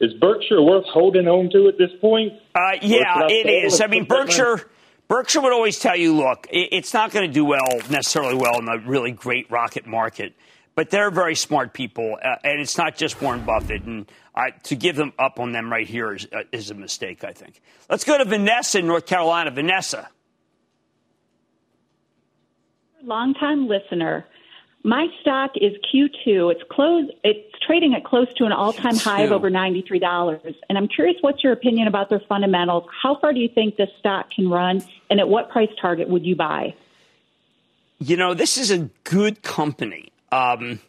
[0.00, 2.34] Is Berkshire worth holding on to at this point?
[2.54, 3.80] Uh, yeah, it is.
[3.80, 4.68] I mean, Berkshire.
[5.06, 8.68] Berkshire would always tell you, look, it's not going to do well necessarily well in
[8.68, 10.34] a really great rocket market
[10.74, 13.82] but they're very smart people, uh, and it's not just Warren Buffett.
[13.82, 14.06] And
[14.64, 17.60] to give them up on them right here is, uh, is a mistake, I think.
[17.88, 19.50] Let's go to Vanessa in North Carolina.
[19.50, 20.08] Vanessa.
[23.02, 24.26] Longtime listener.
[24.82, 26.52] My stock is Q2.
[26.52, 27.08] It's close.
[27.22, 30.54] It's trading at close to an all-time high of over ninety-three dollars.
[30.68, 32.84] And I'm curious, what's your opinion about their fundamentals?
[33.02, 36.26] How far do you think this stock can run, and at what price target would
[36.26, 36.74] you buy?
[37.98, 40.12] You know, this is a good company.
[40.34, 40.80] Um,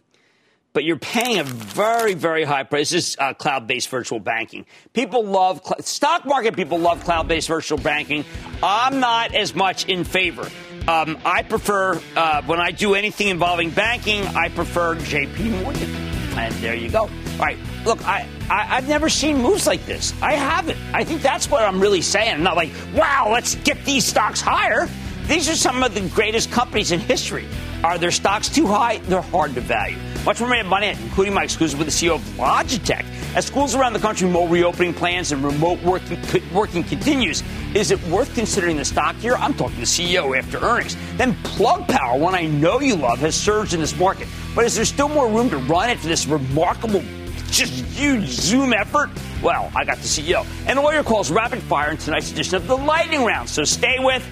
[0.73, 2.89] but you're paying a very, very high price.
[2.89, 4.65] This is uh, cloud based virtual banking.
[4.91, 8.25] People love, cl- stock market people love cloud based virtual banking.
[8.62, 10.49] I'm not as much in favor.
[10.88, 15.95] Um, I prefer, uh, when I do anything involving banking, I prefer JP Morgan.
[16.38, 17.01] And there you go.
[17.03, 17.58] All right.
[17.86, 20.13] Look, I, I, have never seen moves like this.
[20.21, 20.77] I haven't.
[20.93, 22.34] I think that's what I'm really saying.
[22.34, 24.89] I'm not like, wow, let's get these stocks higher.
[25.27, 27.47] These are some of the greatest companies in history.
[27.83, 28.99] Are their stocks too high?
[28.99, 29.97] They're hard to value.
[30.23, 33.03] Much more Mad Money, including my exclusive with the CEO of Logitech.
[33.35, 36.19] As schools around the country mold reopening plans and remote working,
[36.53, 37.41] working continues,
[37.73, 39.33] is it worth considering the stock here?
[39.33, 40.95] I'm talking to the CEO after earnings.
[41.17, 44.27] Then Plug Power, one I know you love, has surged in this market.
[44.53, 47.03] But is there still more room to run it for this remarkable,
[47.49, 49.09] just huge Zoom effort?
[49.41, 50.45] Well, I got the CEO.
[50.67, 53.49] And the lawyer calls rapid fire in tonight's edition of the Lightning Round.
[53.49, 54.23] So stay with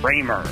[0.00, 0.44] Cramer.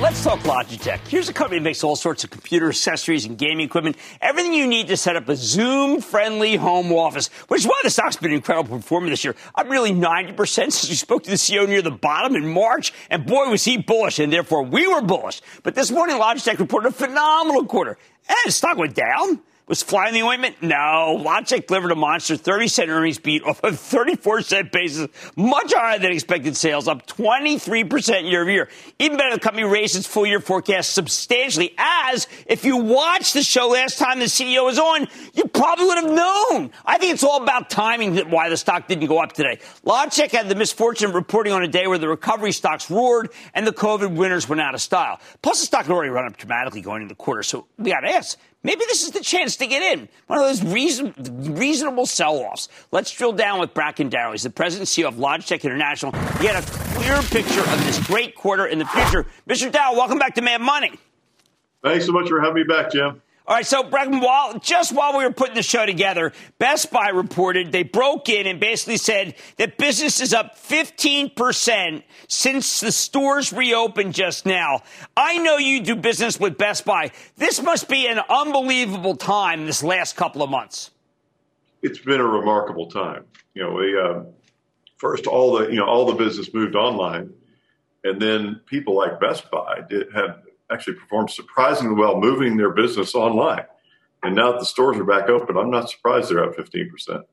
[0.00, 1.06] Let's talk Logitech.
[1.08, 3.96] Here's a company that makes all sorts of computer accessories and gaming equipment.
[4.22, 7.90] Everything you need to set up a Zoom friendly home office, which is why the
[7.90, 9.36] stock's been an incredible performing this year.
[9.54, 12.94] I'm really 90% since we spoke to the CEO near the bottom in March.
[13.10, 14.18] And boy, was he bullish.
[14.18, 15.42] And therefore we were bullish.
[15.62, 17.98] But this morning, Logitech reported a phenomenal quarter.
[18.26, 19.40] And the stock went down.
[19.70, 20.60] Was flying the ointment?
[20.62, 21.22] No.
[21.24, 25.06] Logitech delivered a monster 30 cent earnings beat off a 34 cent basis,
[25.36, 28.68] much higher than expected sales, up 23% year over year.
[28.98, 31.72] Even better, the company raised its full year forecast substantially.
[31.78, 35.98] As if you watched the show last time the CEO was on, you probably would
[35.98, 36.72] have known.
[36.84, 39.60] I think it's all about timing why the stock didn't go up today.
[39.86, 43.64] Logitech had the misfortune of reporting on a day where the recovery stocks roared and
[43.64, 45.20] the COVID winners went out of style.
[45.42, 47.44] Plus, the stock had already run up dramatically going into the quarter.
[47.44, 50.08] So we got to ask, Maybe this is the chance to get in.
[50.26, 51.14] One of those reason,
[51.56, 52.68] reasonable sell-offs.
[52.92, 54.32] Let's drill down with Bracken Darrell.
[54.32, 56.12] He's the president and CEO of Logitech International.
[56.40, 59.26] Get a clear picture of this great quarter in the future.
[59.48, 59.72] Mr.
[59.72, 60.92] Darrell, welcome back to Mad Money.
[61.82, 63.22] Thanks so much for having me back, Jim.
[63.50, 67.08] All right, so Bracken, while just while we were putting the show together, Best Buy
[67.08, 73.52] reported they broke in and basically said that business is up 15% since the stores
[73.52, 74.82] reopened just now.
[75.16, 77.10] I know you do business with Best Buy.
[77.38, 80.92] This must be an unbelievable time this last couple of months.
[81.82, 83.24] It's been a remarkable time.
[83.54, 84.22] You know, we uh,
[84.96, 87.32] first all the you know all the business moved online,
[88.04, 90.36] and then people like Best Buy did had
[90.70, 93.64] actually performed surprisingly well moving their business online.
[94.22, 97.24] And now that the stores are back open, I'm not surprised they're up 15%.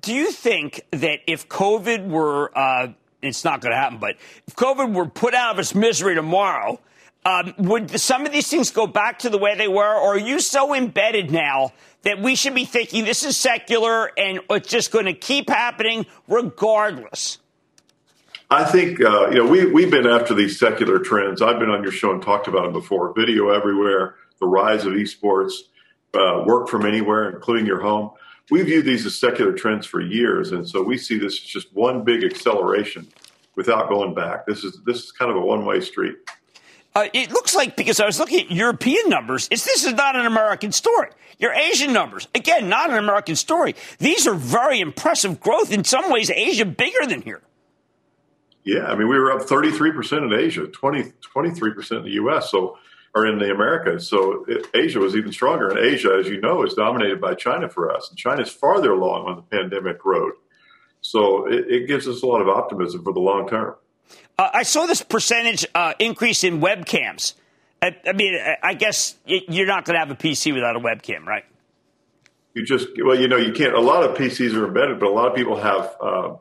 [0.00, 2.88] Do you think that if COVID were, uh,
[3.22, 6.78] it's not going to happen, but if COVID were put out of its misery tomorrow,
[7.24, 10.18] um, would some of these things go back to the way they were, or are
[10.18, 14.90] you so embedded now that we should be thinking this is secular and it's just
[14.90, 17.38] going to keep happening regardless?
[18.50, 21.42] I think uh, you know we we've been after these secular trends.
[21.42, 23.12] I've been on your show and talked about them before.
[23.14, 25.52] Video everywhere, the rise of esports,
[26.14, 28.10] uh, work from anywhere, including your home.
[28.50, 31.74] We view these as secular trends for years, and so we see this as just
[31.74, 33.08] one big acceleration
[33.56, 34.46] without going back.
[34.46, 36.16] This is this is kind of a one way street.
[36.94, 40.14] Uh, it looks like because I was looking at European numbers, it's this is not
[40.14, 41.08] an American story.
[41.38, 43.74] Your Asian numbers, again, not an American story.
[43.98, 45.72] These are very impressive growth.
[45.72, 47.42] In some ways, Asia bigger than here.
[48.64, 52.78] Yeah, I mean, we were up 33% in Asia, 20, 23% in the U.S., so
[53.14, 54.08] or in the Americas.
[54.08, 55.68] So it, Asia was even stronger.
[55.68, 58.08] And Asia, as you know, is dominated by China for us.
[58.10, 60.32] And China is farther along on the pandemic road.
[61.00, 63.76] So it, it gives us a lot of optimism for the long term.
[64.38, 67.34] Uh, I saw this percentage uh, increase in webcams.
[67.80, 71.24] I, I mean, I guess you're not going to have a PC without a webcam,
[71.24, 71.44] right?
[72.54, 73.74] You just, well, you know, you can't.
[73.74, 76.34] A lot of PCs are embedded, but a lot of people have uh,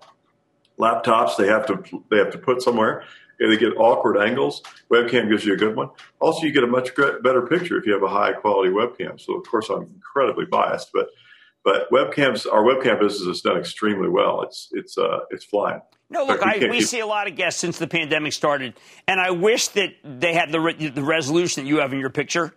[0.79, 3.03] laptops they have to they have to put somewhere.
[3.39, 4.61] And they get awkward angles.
[4.91, 5.89] Webcam gives you a good one.
[6.19, 9.19] Also, you get a much better picture if you have a high quality webcam.
[9.19, 11.07] So, of course, I'm incredibly biased, but
[11.63, 14.43] but webcams, our webcam business has done extremely well.
[14.43, 15.81] It's it's uh, it's flying.
[16.09, 18.75] No, look, I, we see a lot of guests since the pandemic started,
[19.07, 22.11] and I wish that they had the re- the resolution that you have in your
[22.11, 22.53] picture.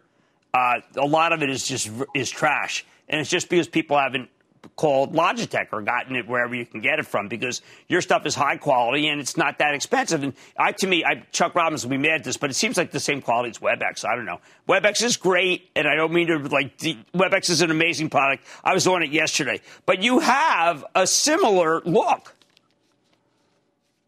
[0.53, 4.29] Uh, a lot of it is just is trash, and it's just because people haven't
[4.77, 8.35] called Logitech or gotten it wherever you can get it from because your stuff is
[8.35, 10.23] high quality and it's not that expensive.
[10.23, 12.77] And I, to me, I, Chuck Robbins will be mad at this, but it seems
[12.77, 14.05] like the same quality as WebEx.
[14.05, 14.41] I don't know.
[14.69, 18.45] WebEx is great, and I don't mean to like WebEx is an amazing product.
[18.65, 22.35] I was on it yesterday, but you have a similar look.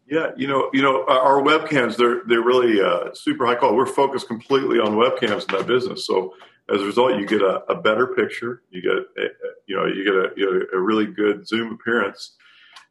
[0.07, 3.77] Yeah, you know, you know, our webcams they're they're really uh, super high quality.
[3.77, 6.33] We're focused completely on webcams in that business, so
[6.73, 8.61] as a result, you get a, a better picture.
[8.69, 9.27] You get, a,
[9.65, 12.35] you know, you get, a, you know, a really good zoom appearance,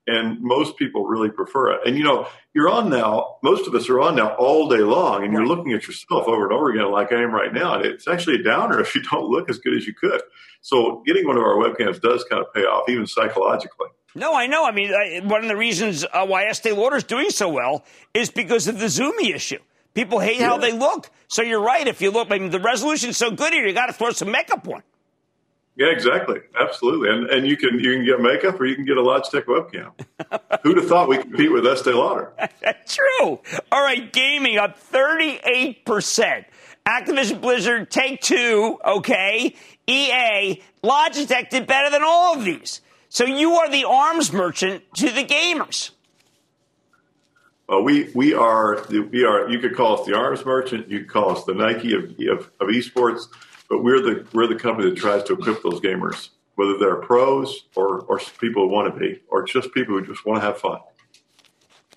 [0.07, 1.81] and most people really prefer it.
[1.87, 3.37] And you know, you're on now.
[3.43, 6.45] Most of us are on now all day long, and you're looking at yourself over
[6.45, 7.75] and over again, like I am right now.
[7.75, 10.23] And it's actually a downer if you don't look as good as you could.
[10.61, 13.89] So, getting one of our webcams does kind of pay off, even psychologically.
[14.15, 14.65] No, I know.
[14.65, 17.85] I mean, I, one of the reasons uh, why Estee Lauder is doing so well
[18.15, 19.59] is because of the zoomy issue.
[19.99, 20.51] People hate yeah.
[20.51, 21.11] how they look.
[21.27, 21.85] So you're right.
[21.85, 24.31] If you look, I mean, the resolution's so good here, you got to throw some
[24.31, 24.85] makeup on.
[25.75, 26.39] Yeah, exactly.
[26.57, 27.09] Absolutely.
[27.11, 29.91] And and you can you can get makeup or you can get a Logitech webcam.
[30.63, 32.33] Who'd have thought we compete with Estee Lauder?
[32.87, 33.41] True.
[33.73, 36.45] All right, gaming up 38%.
[36.87, 39.57] Activision Blizzard, Take Two, okay.
[39.89, 42.83] EA, Logitech did better than all of these.
[43.09, 45.91] So you are the arms merchant to the gamers.
[47.69, 49.49] Well, we we are we are.
[49.51, 50.89] You could call us the arms merchant.
[50.89, 53.27] You could call us the Nike of, of, of esports,
[53.69, 57.65] but we're the we're the company that tries to equip those gamers, whether they're pros
[57.77, 60.59] or or people who want to be, or just people who just want to have
[60.59, 60.79] fun.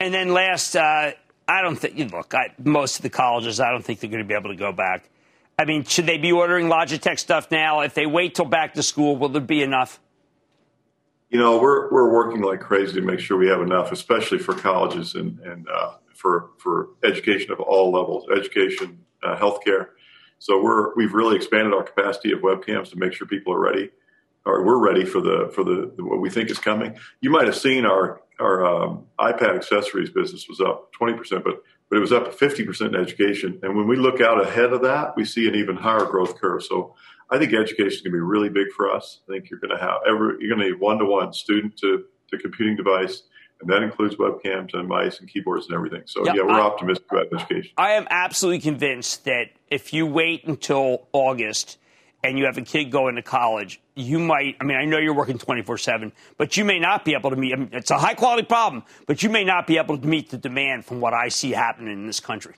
[0.02, 1.12] And then last, uh,
[1.48, 2.12] I don't think.
[2.12, 4.58] Look, I, most of the colleges, I don't think they're going to be able to
[4.58, 5.10] go back.
[5.58, 7.82] I mean, should they be ordering Logitech stuff now?
[7.82, 10.02] If they wait till back to school, will there be enough?
[11.32, 14.54] You know, we're we're working like crazy to make sure we have enough, especially for
[14.54, 19.88] colleges and and uh, for for education of all levels, education, uh, healthcare.
[20.40, 23.92] So we're we've really expanded our capacity of webcams to make sure people are ready,
[24.46, 26.98] or we're ready for the for the what we think is coming.
[27.22, 31.64] You might have seen our our um, iPad accessories business was up twenty percent, but
[31.90, 33.58] but it was up fifty percent in education.
[33.64, 36.62] And when we look out ahead of that, we see an even higher growth curve.
[36.64, 36.96] So
[37.32, 39.22] I think education is going to be really big for us.
[39.28, 41.78] I think you're going to have every, you're going to need one to one student
[41.78, 43.24] to, to computing device.
[43.62, 46.02] And that includes webcams and mice and keyboards and everything.
[46.06, 47.72] So, yeah, yeah we're I, optimistic about education.
[47.78, 51.78] I am absolutely convinced that if you wait until August
[52.24, 55.14] and you have a kid going to college, you might, I mean, I know you're
[55.14, 57.98] working 24 7, but you may not be able to meet, I mean, it's a
[57.98, 61.14] high quality problem, but you may not be able to meet the demand from what
[61.14, 62.56] I see happening in this country.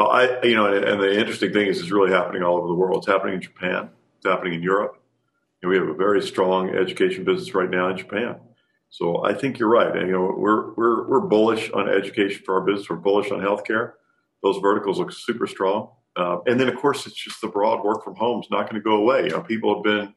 [0.00, 2.68] Well, I, you know, and, and, the interesting thing is, it's really happening all over
[2.68, 3.04] the world.
[3.04, 3.90] It's happening in Japan.
[4.16, 4.96] It's happening in Europe.
[5.60, 8.36] And we have a very strong education business right now in Japan.
[8.88, 9.94] So I think you're right.
[9.94, 12.88] And, you know, we're we're we're bullish on education for our business.
[12.88, 13.92] We're bullish on healthcare.
[14.42, 15.90] Those verticals look super strong.
[16.16, 18.76] Uh, and then, of course, it's just the broad work from home is not going
[18.76, 19.24] to go away.
[19.24, 20.14] You know, people have been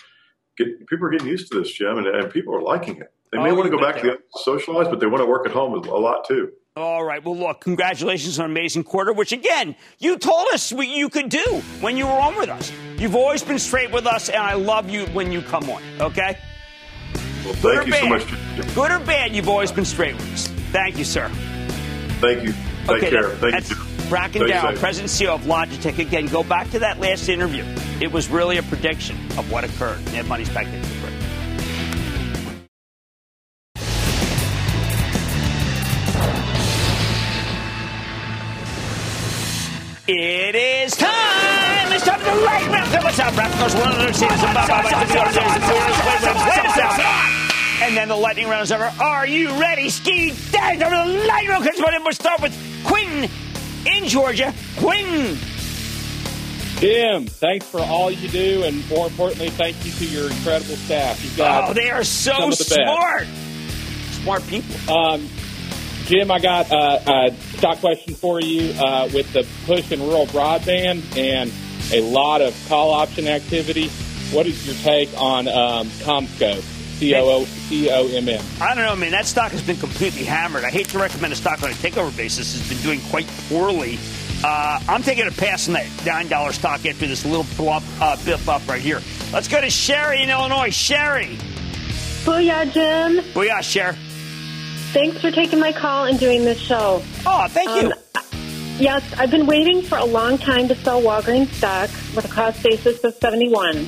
[0.58, 3.12] get, people are getting used to this, Jim, and, and people are liking it.
[3.34, 5.52] They may oh, want to go back to socialize, but they want to work at
[5.52, 6.54] home a lot too.
[6.76, 7.24] All right.
[7.24, 11.30] Well, look, congratulations on an amazing quarter, which again, you told us what you could
[11.30, 12.72] do when you were on with us.
[12.98, 16.36] You've always been straight with us, and I love you when you come on, okay?
[17.46, 18.74] Well, thank you bad, so much.
[18.74, 20.48] Good or bad, you've always been straight with us.
[20.72, 21.30] Thank you, sir.
[22.20, 22.54] Thank you.
[22.54, 23.28] Take okay, care.
[23.28, 24.10] That, thank you.
[24.10, 26.00] Bracken Darrell, President CEO of Logitech.
[26.00, 27.64] Again, go back to that last interview.
[28.02, 30.04] It was really a prediction of what occurred.
[30.06, 30.66] Mad Money's back.
[40.06, 41.94] It is time!
[41.94, 42.92] It's time the lightning round!
[43.06, 43.74] What's up, Raptors?
[43.80, 44.44] One of the seasons.
[47.82, 48.92] And then the lightning round is over.
[49.00, 49.90] Are you ready?
[49.90, 52.04] Ski down over the lightning round.
[52.04, 53.30] We'll start with Quinn
[53.86, 54.54] in Georgia.
[54.76, 55.38] Quinn.
[56.80, 61.24] Jim, thanks for all you do, and more importantly, thank you to your incredible staff.
[61.24, 63.26] You've got oh, they are so smart.
[64.12, 64.94] Smart people.
[64.94, 65.30] Um,
[66.06, 67.00] Jim, I got uh,
[67.30, 71.50] a stock question for you uh, with the push in rural broadband and
[71.94, 73.88] a lot of call option activity.
[74.32, 76.62] What is your take on um, CommScope?
[76.98, 78.44] C O O C O M M.
[78.62, 79.12] I don't know, man.
[79.12, 80.66] That stock has been completely hammered.
[80.66, 82.60] I hate to recommend a stock on a takeover basis.
[82.60, 83.98] It's been doing quite poorly.
[84.44, 88.50] Uh, I'm taking a pass on that $9 stock after this little bluff, uh, biff
[88.50, 89.02] up right here.
[89.32, 90.70] Let's go to Sherry in Illinois.
[90.70, 91.38] Sherry.
[92.26, 93.24] Booyah, Jim.
[93.34, 93.96] Booyah, Sherry.
[94.94, 97.02] Thanks for taking my call and doing this show.
[97.26, 97.94] Oh, thank um, you.
[98.78, 102.62] Yes, I've been waiting for a long time to sell Walgreens stock with a cost
[102.62, 103.88] basis of 71.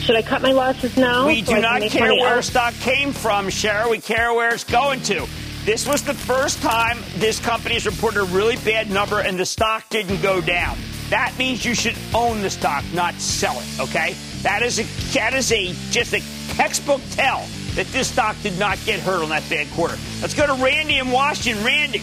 [0.00, 1.26] Should I cut my losses now?
[1.26, 3.90] We so do not care where stock came from, Cheryl.
[3.90, 5.26] We care where it's going to.
[5.66, 9.44] This was the first time this company has reported a really bad number and the
[9.44, 10.78] stock didn't go down.
[11.10, 13.80] That means you should own the stock, not sell it.
[13.80, 14.14] Okay?
[14.42, 16.22] That is a that is a just a
[16.54, 17.46] textbook tell
[17.78, 19.96] that this stock did not get hurt on that bad quarter.
[20.20, 21.64] Let's go to Randy in Washington.
[21.64, 22.00] Randy.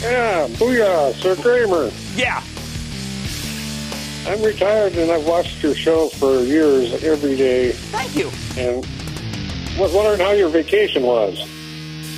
[0.00, 1.90] Yeah, booyah, Sir Cramer.
[2.14, 2.40] Yeah.
[4.24, 7.72] I'm retired and I've watched your show for years every day.
[7.72, 8.30] Thank you.
[8.56, 8.86] And
[9.76, 11.40] was wondering how your vacation was.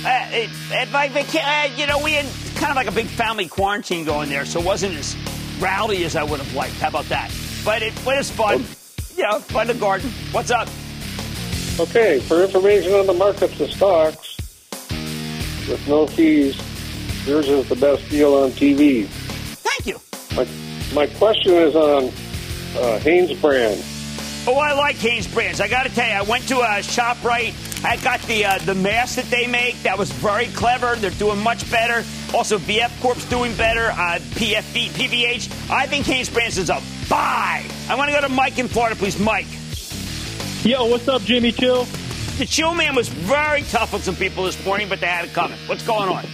[0.05, 3.07] Uh, it, it, my vaca- uh, you know, we had kind of like a big
[3.07, 5.17] family quarantine going there, so it wasn't as
[5.59, 6.75] rowdy as I would have liked.
[6.75, 7.31] How about that?
[7.65, 8.63] But it was fun.
[8.63, 8.75] Oh.
[9.17, 10.11] You know, fun to garden.
[10.31, 10.69] What's up?
[11.77, 14.37] Okay, for information on the markets of stocks
[15.67, 16.55] with no fees,
[17.27, 19.05] yours is the best deal on TV.
[19.07, 19.99] Thank you.
[20.37, 20.47] My,
[20.93, 24.47] my question is on uh, Hanesbrands.
[24.47, 25.59] Oh, I like Hanesbrands.
[25.59, 27.53] I got to tell you, I went to a shop right.
[27.83, 29.75] I got the uh, the mask that they make.
[29.83, 30.95] That was very clever.
[30.95, 32.07] They're doing much better.
[32.33, 33.87] Also, VF Corp's doing better.
[33.87, 35.69] Uh, PFB, PVH.
[35.69, 37.65] I think Hanesbrands is a buy.
[37.89, 39.19] I want to go to Mike in Florida, please.
[39.19, 39.47] Mike.
[40.65, 41.83] Yo, what's up, Jimmy Chill?
[42.39, 45.31] The Chill Man was very tough on some people this morning, but they had it
[45.31, 45.59] coming.
[45.67, 46.25] What's going on?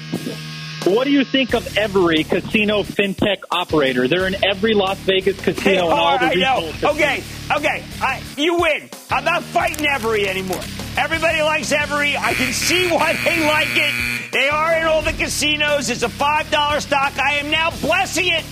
[0.86, 4.08] What do you think of Everi casino fintech operator?
[4.08, 7.22] They're in every Las Vegas casino and all the retail Okay,
[7.58, 8.90] okay, I, you win.
[9.10, 10.62] I'm not fighting Everi anymore.
[10.96, 12.16] Everybody likes Everi.
[12.16, 14.32] I can see why they like it.
[14.32, 15.90] They are in all the casinos.
[15.90, 17.20] It's a $5 stock.
[17.20, 18.44] I am now blessing it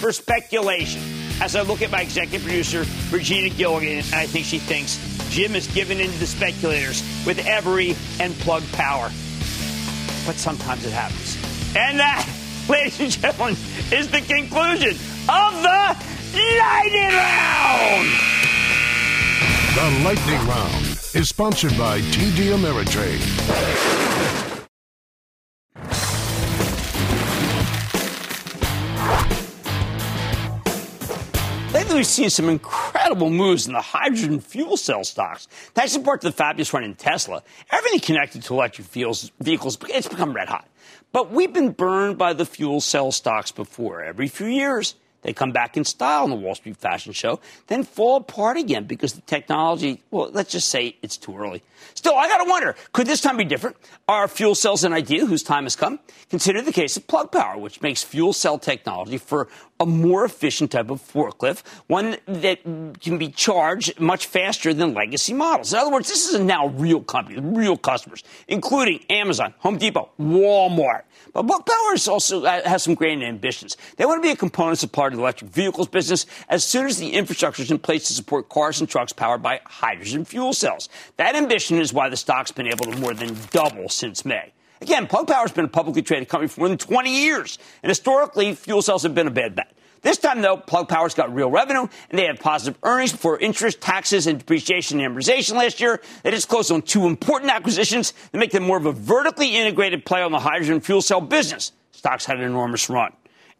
[0.00, 1.02] for speculation.
[1.42, 5.68] As I look at my executive producer, Regina Gilligan, I think she thinks Jim is
[5.68, 9.10] giving in to the speculators with Everi and plug power.
[10.26, 11.36] But sometimes it happens.
[11.76, 12.28] And that,
[12.68, 13.56] ladies and gentlemen,
[13.92, 14.96] is the conclusion
[15.28, 15.96] of the
[16.34, 18.08] Lightning Round!
[19.74, 24.09] The Lightning Round is sponsored by TD Ameritrade.
[32.00, 35.48] We've seen some incredible moves in the hydrogen fuel cell stocks.
[35.74, 37.42] Thanks in part to the fabulous run in Tesla.
[37.70, 39.30] Everything connected to electric vehicles,
[39.86, 40.66] it's become red hot.
[41.12, 44.02] But we've been burned by the fuel cell stocks before.
[44.02, 47.84] Every few years, they come back in style in the Wall Street Fashion Show, then
[47.84, 51.62] fall apart again because the technology, well, let's just say it's too early.
[51.92, 53.76] Still, I got to wonder, could this time be different?
[54.08, 56.00] Are fuel cells an idea whose time has come?
[56.30, 59.48] Consider the case of Plug Power, which makes fuel cell technology for
[59.80, 62.62] a more efficient type of forklift, one that
[63.00, 65.72] can be charged much faster than legacy models.
[65.72, 70.10] In other words, this is a now real company, real customers, including Amazon, Home Depot,
[70.20, 71.02] Walmart.
[71.32, 73.76] But Plug Power also uh, has some grand ambitions.
[73.96, 76.98] They want to be a component supply to the electric vehicles business as soon as
[76.98, 80.88] the infrastructure is in place to support cars and trucks powered by hydrogen fuel cells.
[81.16, 84.52] That ambition is why the stock's been able to more than double since May.
[84.80, 87.90] Again, Plug Power has been a publicly traded company for more than 20 years, and
[87.90, 89.72] historically, fuel cells have been a bad bet.
[90.02, 93.82] This time, though, Plug Power's got real revenue, and they had positive earnings before interest,
[93.82, 96.00] taxes, and depreciation and amortization last year.
[96.22, 100.06] They just closed on two important acquisitions that make them more of a vertically integrated
[100.06, 101.72] play on the hydrogen fuel cell business.
[101.92, 103.12] Stocks had an enormous run,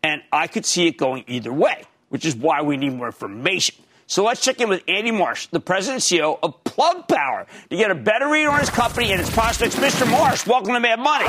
[0.03, 3.77] and I could see it going either way, which is why we need more information.
[4.11, 7.77] So let's check in with Andy Marsh, the president and CEO of Plug Power, to
[7.77, 9.77] get a better read on his company and its prospects.
[9.77, 10.11] Mr.
[10.11, 11.29] Marsh, welcome to Mad Money.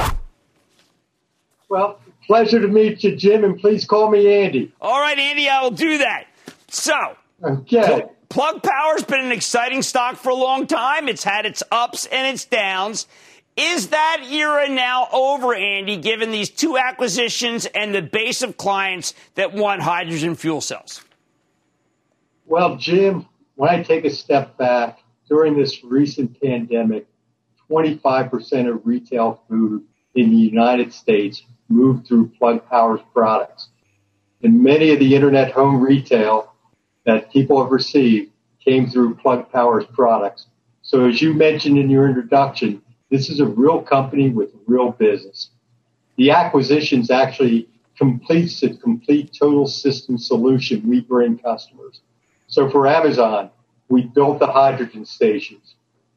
[1.70, 4.74] Well, pleasure to meet you, Jim, and please call me Andy.
[4.82, 6.26] All right, Andy, I will do that.
[6.70, 6.96] So,
[7.44, 8.06] okay.
[8.30, 11.08] Plug Power's been an exciting stock for a long time.
[11.08, 13.06] It's had its ups and its downs.
[13.56, 19.14] Is that era now over, Andy, given these two acquisitions and the base of clients
[19.36, 21.04] that want hydrogen fuel cells?
[22.52, 25.00] Well, Jim, when I take a step back,
[25.30, 27.08] during this recent pandemic,
[27.70, 29.86] 25% of retail food
[30.16, 33.70] in the United States moved through Plug Power's products.
[34.44, 36.54] And many of the internet home retail
[37.06, 40.48] that people have received came through Plug Power's products.
[40.82, 45.52] So as you mentioned in your introduction, this is a real company with real business.
[46.18, 52.02] The acquisitions actually completes the complete total system solution we bring customers.
[52.52, 53.50] So for Amazon,
[53.88, 55.76] we built the hydrogen stations.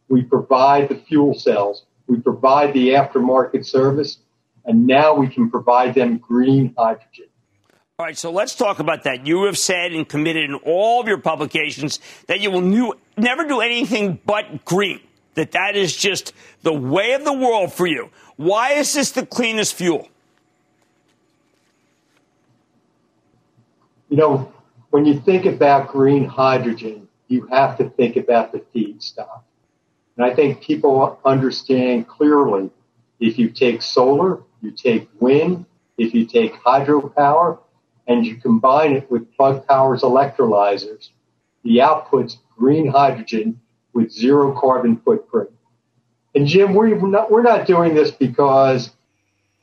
[0.09, 1.87] We provide the fuel cells.
[2.09, 4.19] We provide the aftermarket service.
[4.65, 7.27] And now we can provide them green hydrogen.
[7.99, 9.29] All right, so let's talk about that.
[9.29, 13.47] You have said and committed in all of your publications that you will new, never
[13.47, 15.01] do anything but green.
[15.35, 16.33] That that is just
[16.63, 18.11] the way of the world for you.
[18.37, 20.09] Why is this the cleanest fuel?
[24.09, 24.54] You know,
[24.95, 29.43] when you think about green hydrogen, you have to think about the feedstock.
[30.17, 32.71] And I think people understand clearly
[33.19, 35.67] if you take solar, you take wind,
[35.99, 37.59] if you take hydropower,
[38.07, 41.09] and you combine it with Plug Power's electrolyzers,
[41.65, 43.61] the output's green hydrogen
[43.95, 45.51] with zero carbon footprint.
[46.37, 48.91] And Jim, we're not, we're not doing this because,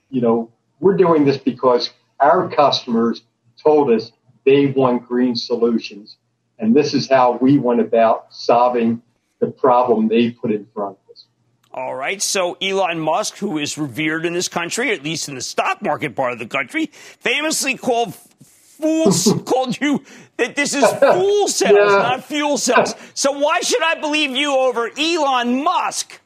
[0.09, 0.51] you know,
[0.81, 3.21] we're doing this because our customers
[3.63, 4.11] told us
[4.45, 6.17] they want green solutions.
[6.59, 9.01] And this is how we went about solving
[9.39, 11.25] the problem they put in front of us.
[11.73, 12.21] All right.
[12.21, 16.15] So Elon Musk, who is revered in this country, at least in the stock market
[16.15, 20.03] part of the country, famously called fools called you
[20.37, 21.97] that this is fool cells, yeah.
[21.97, 22.95] not fuel cells.
[23.13, 26.19] So why should I believe you over Elon Musk?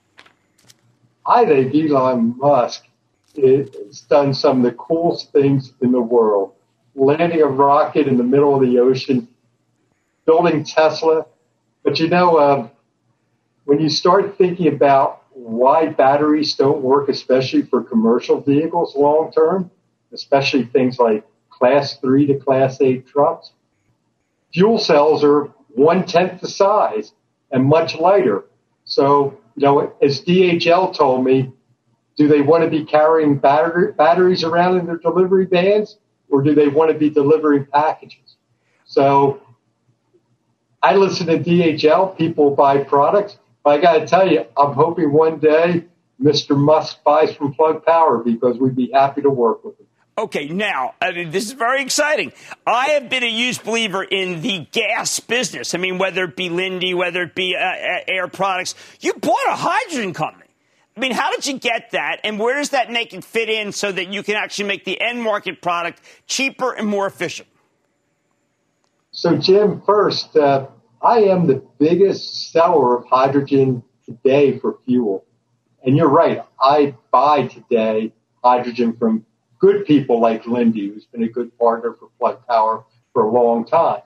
[1.26, 2.86] I think Elon Musk
[3.36, 6.54] has done some of the coolest things in the world
[6.96, 9.28] landing a rocket in the middle of the ocean,
[10.26, 11.26] building Tesla.
[11.84, 12.70] But you know, uh,
[13.66, 19.70] when you start thinking about why batteries don't work, especially for commercial vehicles long term,
[20.14, 23.52] especially things like class three to class eight trucks,
[24.54, 27.12] fuel cells are one tenth the size
[27.52, 28.46] and much lighter.
[28.86, 31.52] So, you know, as DHL told me,
[32.18, 35.98] do they want to be carrying battery, batteries around in their delivery vans?
[36.36, 38.36] Or do they want to be delivering packages?
[38.84, 39.42] So
[40.84, 43.38] I listen to DHL, people buy products.
[43.64, 45.86] But I got to tell you, I'm hoping one day
[46.22, 46.58] Mr.
[46.58, 49.86] Musk buys from Plug Power because we'd be happy to work with him.
[50.18, 52.34] Okay, now, I mean, this is very exciting.
[52.68, 55.74] I have been a huge believer in the gas business.
[55.74, 59.48] I mean, whether it be Linde, whether it be uh, uh Air Products, you bought
[59.48, 60.45] a hydrogen company.
[60.96, 62.22] I mean, how did you get that?
[62.24, 65.00] And where does that make it fit in so that you can actually make the
[65.02, 67.50] end market product cheaper and more efficient?
[69.12, 70.68] So, Jim, first, uh,
[71.02, 75.26] I am the biggest seller of hydrogen today for fuel.
[75.84, 79.26] And you're right, I buy today hydrogen from
[79.60, 83.66] good people like Linde, who's been a good partner for Plug Power for a long
[83.66, 84.02] time.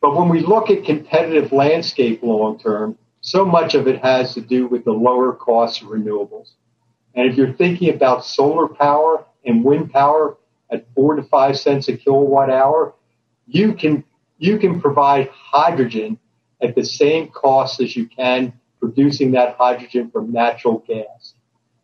[0.00, 4.40] But when we look at competitive landscape long term, so much of it has to
[4.40, 6.50] do with the lower cost of renewables.
[7.14, 10.36] And if you're thinking about solar power and wind power
[10.70, 12.94] at four to five cents a kilowatt hour,
[13.46, 14.04] you can
[14.38, 16.18] you can provide hydrogen
[16.60, 21.34] at the same cost as you can producing that hydrogen from natural gas.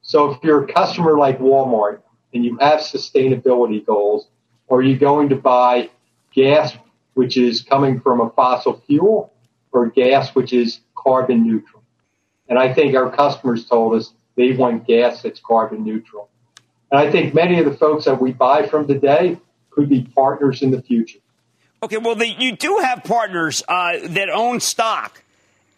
[0.03, 2.01] So if you're a customer like Walmart
[2.35, 4.27] and you have sustainability goals,
[4.71, 5.91] Are you going to buy
[6.35, 6.77] gas,
[7.15, 9.33] which is coming from a fossil fuel,
[9.71, 11.83] or gas, which is carbon neutral?
[12.49, 16.29] And I think our customers told us they want gas that's carbon neutral.
[16.91, 19.39] And I think many of the folks that we buy from today
[19.71, 21.19] could be partners in the future.
[21.83, 25.23] Okay, well, the, you do have partners uh, that own stock,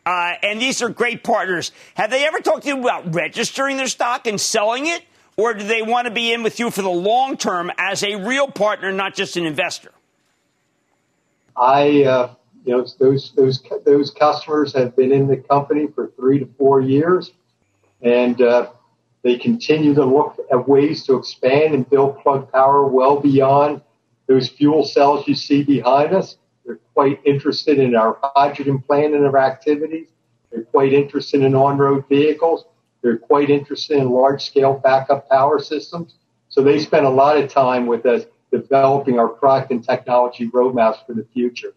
[0.06, 1.72] uh, and these are great partners.
[1.94, 5.02] Have they ever talked to you about registering their stock and selling it,
[5.36, 8.16] or do they want to be in with you for the long term as a
[8.16, 9.92] real partner, not just an investor?
[11.54, 12.34] I, uh,
[12.64, 16.80] you know, those those those customers have been in the company for three to four
[16.80, 17.32] years,
[18.02, 18.70] and uh,
[19.22, 23.80] they continue to look at ways to expand and build plug power well beyond
[24.26, 26.36] those fuel cells you see behind us.
[26.64, 30.08] They're quite interested in our hydrogen plant and our activities.
[30.50, 32.64] They're quite interested in on-road vehicles.
[33.02, 36.14] They're quite interested in large-scale backup power systems.
[36.48, 41.04] So they spend a lot of time with us developing our product and technology roadmaps
[41.06, 41.72] for the future.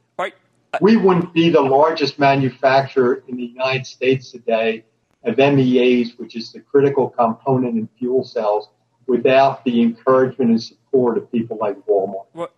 [0.81, 4.85] We wouldn't be the largest manufacturer in the United States today
[5.23, 8.69] of MEAs, which is the critical component in fuel cells,
[9.07, 12.25] without the encouragement and support of people like Walmart.
[12.33, 12.49] Well,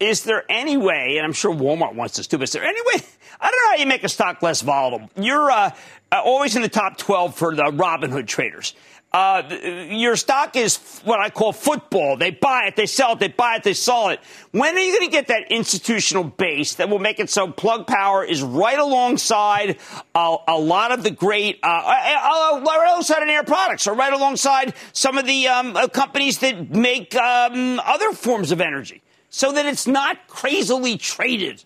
[0.00, 2.80] is there any way, and I'm sure Walmart wants this too, but is there any
[2.80, 3.04] way?
[3.40, 5.08] I don't know how you make a stock less volatile.
[5.16, 5.70] You're uh,
[6.10, 8.74] uh always in the top 12 for the Robinhood traders.
[9.12, 9.42] Uh,
[9.90, 12.16] your stock is what I call football.
[12.16, 14.20] They buy it, they sell it, they buy it, they sell it.
[14.52, 17.88] When are you going to get that institutional base that will make it so Plug
[17.88, 19.78] Power is right alongside
[20.14, 23.94] a, a lot of the great, uh, uh, uh right alongside an Air Products, or
[23.94, 29.02] right alongside some of the um, uh, companies that make um, other forms of energy,
[29.30, 31.64] so that it's not crazily traded?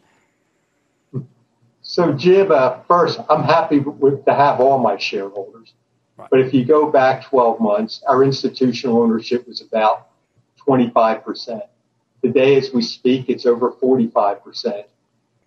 [1.82, 5.72] So, Jim, uh, first, I'm happy with, to have all my shareholders.
[6.16, 10.08] But if you go back 12 months, our institutional ownership was about
[10.66, 11.62] 25%.
[12.22, 14.84] Today, as we speak, it's over 45%.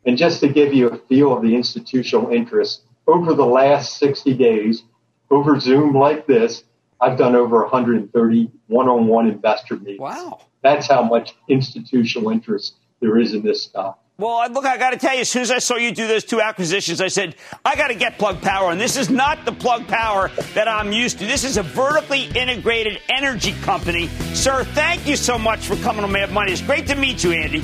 [0.05, 4.33] And just to give you a feel of the institutional interest, over the last 60
[4.33, 4.83] days,
[5.31, 6.63] over Zoom like this,
[6.99, 9.99] I've done over 130 one-on-one investor meetings.
[9.99, 10.39] Wow.
[10.63, 13.99] That's how much institutional interest there is in this stock.
[14.19, 16.23] Well, look, I got to tell you, as soon as I saw you do those
[16.23, 18.71] two acquisitions, I said, I got to get Plug Power.
[18.71, 21.27] And this is not the Plug Power that I'm used to.
[21.27, 24.07] This is a vertically integrated energy company.
[24.33, 26.51] Sir, thank you so much for coming on Mad Money.
[26.51, 27.59] It's great to meet you, Andy.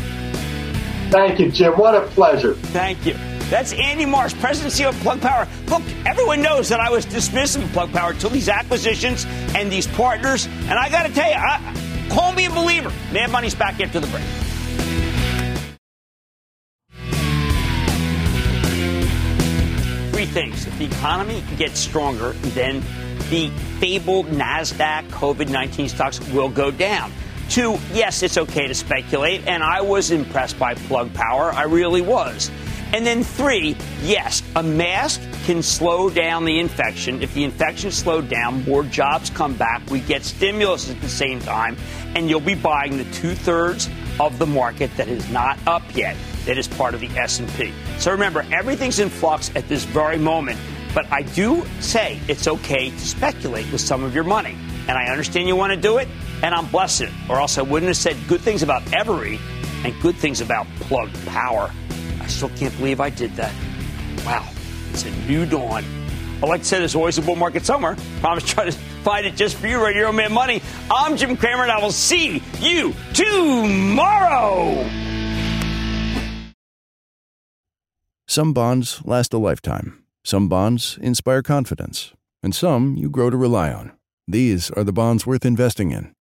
[1.10, 1.74] Thank you, Jim.
[1.74, 2.54] What a pleasure.
[2.54, 3.16] Thank you.
[3.50, 5.48] That's Andy Marsh, President CEO of Plug Power.
[5.68, 9.26] Look, everyone knows that I was dismissive of Plug Power until these acquisitions
[9.56, 10.46] and these partners.
[10.46, 12.92] And I got to tell you, I, call me a believer.
[13.12, 14.24] Mad Money's back after the break.
[20.24, 20.66] three things.
[20.68, 22.82] If the economy gets stronger, then
[23.30, 27.12] the fabled NASDAQ COVID 19 stocks will go down.
[27.50, 31.52] Two, yes, it's okay to speculate, and I was impressed by plug power.
[31.52, 32.50] I really was.
[32.94, 37.24] And then three, yes, a mask can slow down the infection.
[37.24, 39.90] If the infection slowed down, more jobs come back.
[39.90, 41.76] We get stimulus at the same time,
[42.14, 43.90] and you'll be buying the two thirds
[44.20, 46.16] of the market that is not up yet
[46.46, 47.74] that is part of the S&P.
[47.98, 50.60] So remember, everything's in flux at this very moment,
[50.94, 54.56] but I do say it's okay to speculate with some of your money.
[54.88, 56.08] And I understand you want to do it,
[56.44, 59.40] and I'm blessed or else I wouldn't have said good things about Everi
[59.84, 61.72] and good things about Plug Power.
[62.24, 63.54] I still can't believe I did that.
[64.26, 64.48] Wow,
[64.92, 65.84] it's a new dawn.
[66.42, 67.98] I like to say there's always a bull market somewhere.
[68.22, 70.62] Promise try to find it just for you right here on Mad Money.
[70.90, 74.90] I'm Jim Cramer, and I will see you tomorrow.
[78.28, 80.04] Some bonds last a lifetime.
[80.24, 82.14] Some bonds inspire confidence.
[82.42, 83.92] And some you grow to rely on.
[84.28, 86.14] These are the bonds worth investing in.